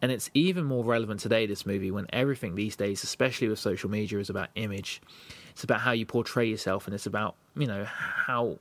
And 0.02 0.12
it's 0.12 0.30
even 0.34 0.64
more 0.64 0.84
relevant 0.84 1.20
today, 1.20 1.46
this 1.46 1.66
movie, 1.66 1.92
when 1.92 2.08
everything 2.12 2.56
these 2.56 2.76
days, 2.76 3.04
especially 3.04 3.48
with 3.48 3.60
social 3.60 3.90
media, 3.90 4.20
is 4.20 4.30
about 4.30 4.50
image. 4.56 5.02
It's 5.52 5.64
about 5.64 5.82
how 5.82 5.92
you 5.92 6.06
portray 6.06 6.48
yourself 6.48 6.88
and 6.88 6.96
it's 6.96 7.06
about, 7.06 7.36
you 7.56 7.68
know, 7.68 7.86
how 7.86 8.60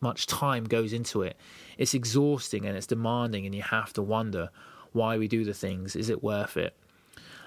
much 0.00 0.26
time 0.26 0.64
goes 0.64 0.92
into 0.92 1.22
it. 1.22 1.36
It's 1.78 1.94
exhausting 1.94 2.66
and 2.66 2.76
it's 2.76 2.86
demanding, 2.86 3.46
and 3.46 3.54
you 3.54 3.62
have 3.62 3.92
to 3.94 4.02
wonder 4.02 4.50
why 4.92 5.18
we 5.18 5.28
do 5.28 5.44
the 5.44 5.54
things. 5.54 5.96
Is 5.96 6.08
it 6.08 6.22
worth 6.22 6.56
it? 6.56 6.74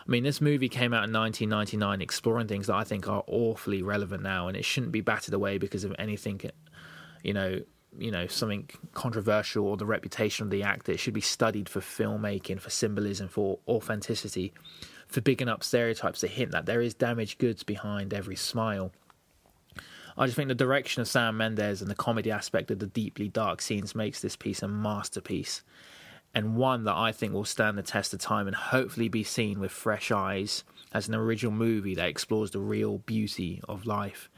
I 0.10 0.12
mean, 0.12 0.24
this 0.24 0.42
movie 0.42 0.70
came 0.70 0.92
out 0.92 1.08
in 1.08 1.14
1999, 1.14 2.02
exploring 2.02 2.48
things 2.48 2.66
that 2.66 2.74
I 2.74 2.84
think 2.84 3.08
are 3.08 3.24
awfully 3.28 3.84
relevant 3.84 4.24
now, 4.24 4.48
and 4.48 4.58
it 4.58 4.66
shouldn't 4.66 4.92
be 4.92 5.02
battered 5.02 5.36
away 5.36 5.60
because 5.60 5.84
of 5.84 5.94
anything, 6.00 6.42
you 7.22 7.32
know, 7.32 7.62
you 7.96 8.10
know, 8.10 8.26
something 8.26 8.68
controversial 8.96 9.68
or 9.68 9.78
the 9.78 9.86
reputation 9.86 10.46
of 10.46 10.50
the 10.50 10.64
actor. 10.64 10.94
It 10.94 11.00
should 11.00 11.14
be 11.14 11.22
studied 11.22 11.70
for 11.70 11.80
filmmaking, 11.80 12.60
for 12.60 12.72
symbolism, 12.72 13.28
for 13.28 13.60
authenticity, 13.68 14.52
for 15.06 15.22
bigging 15.22 15.48
up 15.48 15.64
stereotypes 15.64 16.22
to 16.22 16.28
hint 16.28 16.54
that 16.54 16.66
there 16.66 16.82
is 16.82 16.96
damaged 16.96 17.38
goods 17.38 17.62
behind 17.62 18.12
every 18.12 18.36
smile. 18.36 18.92
I 20.18 20.26
just 20.26 20.36
think 20.36 20.48
the 20.48 20.56
direction 20.56 21.04
of 21.04 21.08
Sam 21.08 21.38
Mendes 21.38 21.84
and 21.84 21.92
the 21.92 21.94
comedy 21.94 22.32
aspect 22.32 22.72
of 22.72 22.80
the 22.80 22.88
deeply 22.88 23.28
dark 23.28 23.62
scenes 23.62 23.94
makes 23.94 24.22
this 24.22 24.36
piece 24.36 24.64
a 24.64 24.68
masterpiece 24.68 25.62
and 26.34 26.56
one 26.56 26.84
that 26.84 26.96
I 26.96 27.12
think 27.12 27.34
will 27.34 27.46
stand 27.46 27.78
the 27.78 27.84
test 27.84 28.14
of 28.14 28.20
time 28.20 28.48
and 28.48 28.56
hopefully 28.56 29.10
be 29.10 29.24
seen 29.24 29.60
with 29.60 29.72
fresh 29.72 30.12
eyes 30.12 30.64
as 30.94 31.08
an 31.08 31.16
original 31.16 31.52
movie 31.52 31.96
that 31.96 32.08
explores 32.08 32.52
the 32.52 32.60
real 32.60 33.00
beauty 33.00 33.62
of 33.68 33.86
life. 33.86 34.30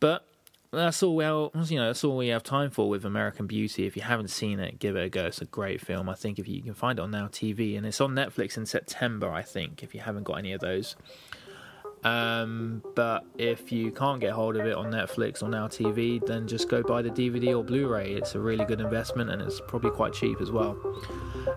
But 0.00 0.26
that's 0.70 1.04
all 1.04 1.14
well 1.14 1.52
you 1.66 1.78
know 1.78 1.86
that's 1.86 2.02
all 2.02 2.16
we 2.16 2.28
have 2.28 2.42
time 2.42 2.70
for 2.70 2.88
with 2.88 3.04
American 3.04 3.46
Beauty. 3.46 3.86
If 3.86 3.96
you 3.96 4.02
haven't 4.02 4.28
seen 4.28 4.58
it, 4.60 4.78
give 4.78 4.96
it 4.96 5.04
a 5.04 5.08
go. 5.08 5.26
It's 5.26 5.40
a 5.40 5.46
great 5.46 5.80
film. 5.80 6.08
I 6.08 6.14
think 6.14 6.38
if 6.38 6.48
you, 6.48 6.56
you 6.56 6.62
can 6.62 6.74
find 6.74 6.98
it 6.98 7.02
on 7.02 7.10
Now 7.10 7.28
TV 7.28 7.76
and 7.76 7.86
it's 7.86 8.00
on 8.00 8.14
Netflix 8.14 8.56
in 8.56 8.66
September. 8.66 9.30
I 9.30 9.42
think 9.42 9.82
if 9.82 9.94
you 9.94 10.00
haven't 10.00 10.24
got 10.24 10.38
any 10.38 10.52
of 10.52 10.60
those. 10.60 10.96
Um, 12.04 12.82
but 12.94 13.24
if 13.38 13.72
you 13.72 13.90
can't 13.90 14.20
get 14.20 14.32
hold 14.32 14.56
of 14.56 14.66
it 14.66 14.74
on 14.74 14.92
Netflix 14.92 15.42
or 15.42 15.48
Now 15.48 15.66
TV, 15.66 16.24
then 16.24 16.46
just 16.46 16.68
go 16.68 16.82
buy 16.82 17.02
the 17.02 17.10
DVD 17.10 17.56
or 17.56 17.64
Blu-ray. 17.64 18.12
It's 18.12 18.34
a 18.34 18.40
really 18.40 18.64
good 18.66 18.80
investment 18.80 19.30
and 19.30 19.40
it's 19.40 19.60
probably 19.66 19.90
quite 19.90 20.12
cheap 20.12 20.40
as 20.40 20.50
well. 20.50 20.76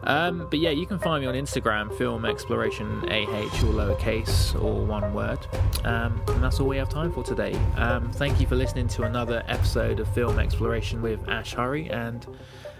Um, 0.03 0.47
but 0.49 0.59
yeah, 0.59 0.69
you 0.69 0.85
can 0.85 0.99
find 0.99 1.21
me 1.21 1.27
on 1.27 1.35
Instagram, 1.35 1.95
Film 1.97 2.25
Exploration 2.25 3.03
AH, 3.09 3.65
all 3.65 3.73
lowercase 3.73 4.55
or 4.61 4.85
one 4.85 5.13
word. 5.13 5.39
Um, 5.83 6.21
and 6.29 6.43
that's 6.43 6.59
all 6.59 6.67
we 6.67 6.77
have 6.77 6.89
time 6.89 7.11
for 7.11 7.23
today. 7.23 7.53
Um, 7.75 8.11
thank 8.13 8.39
you 8.39 8.47
for 8.47 8.55
listening 8.55 8.87
to 8.89 9.03
another 9.03 9.43
episode 9.47 9.99
of 9.99 10.13
Film 10.13 10.39
Exploration 10.39 11.01
with 11.01 11.27
Ash 11.27 11.53
Hurry, 11.53 11.89
and 11.89 12.25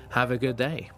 have 0.10 0.32
a 0.32 0.38
good 0.38 0.56
day. 0.56 0.90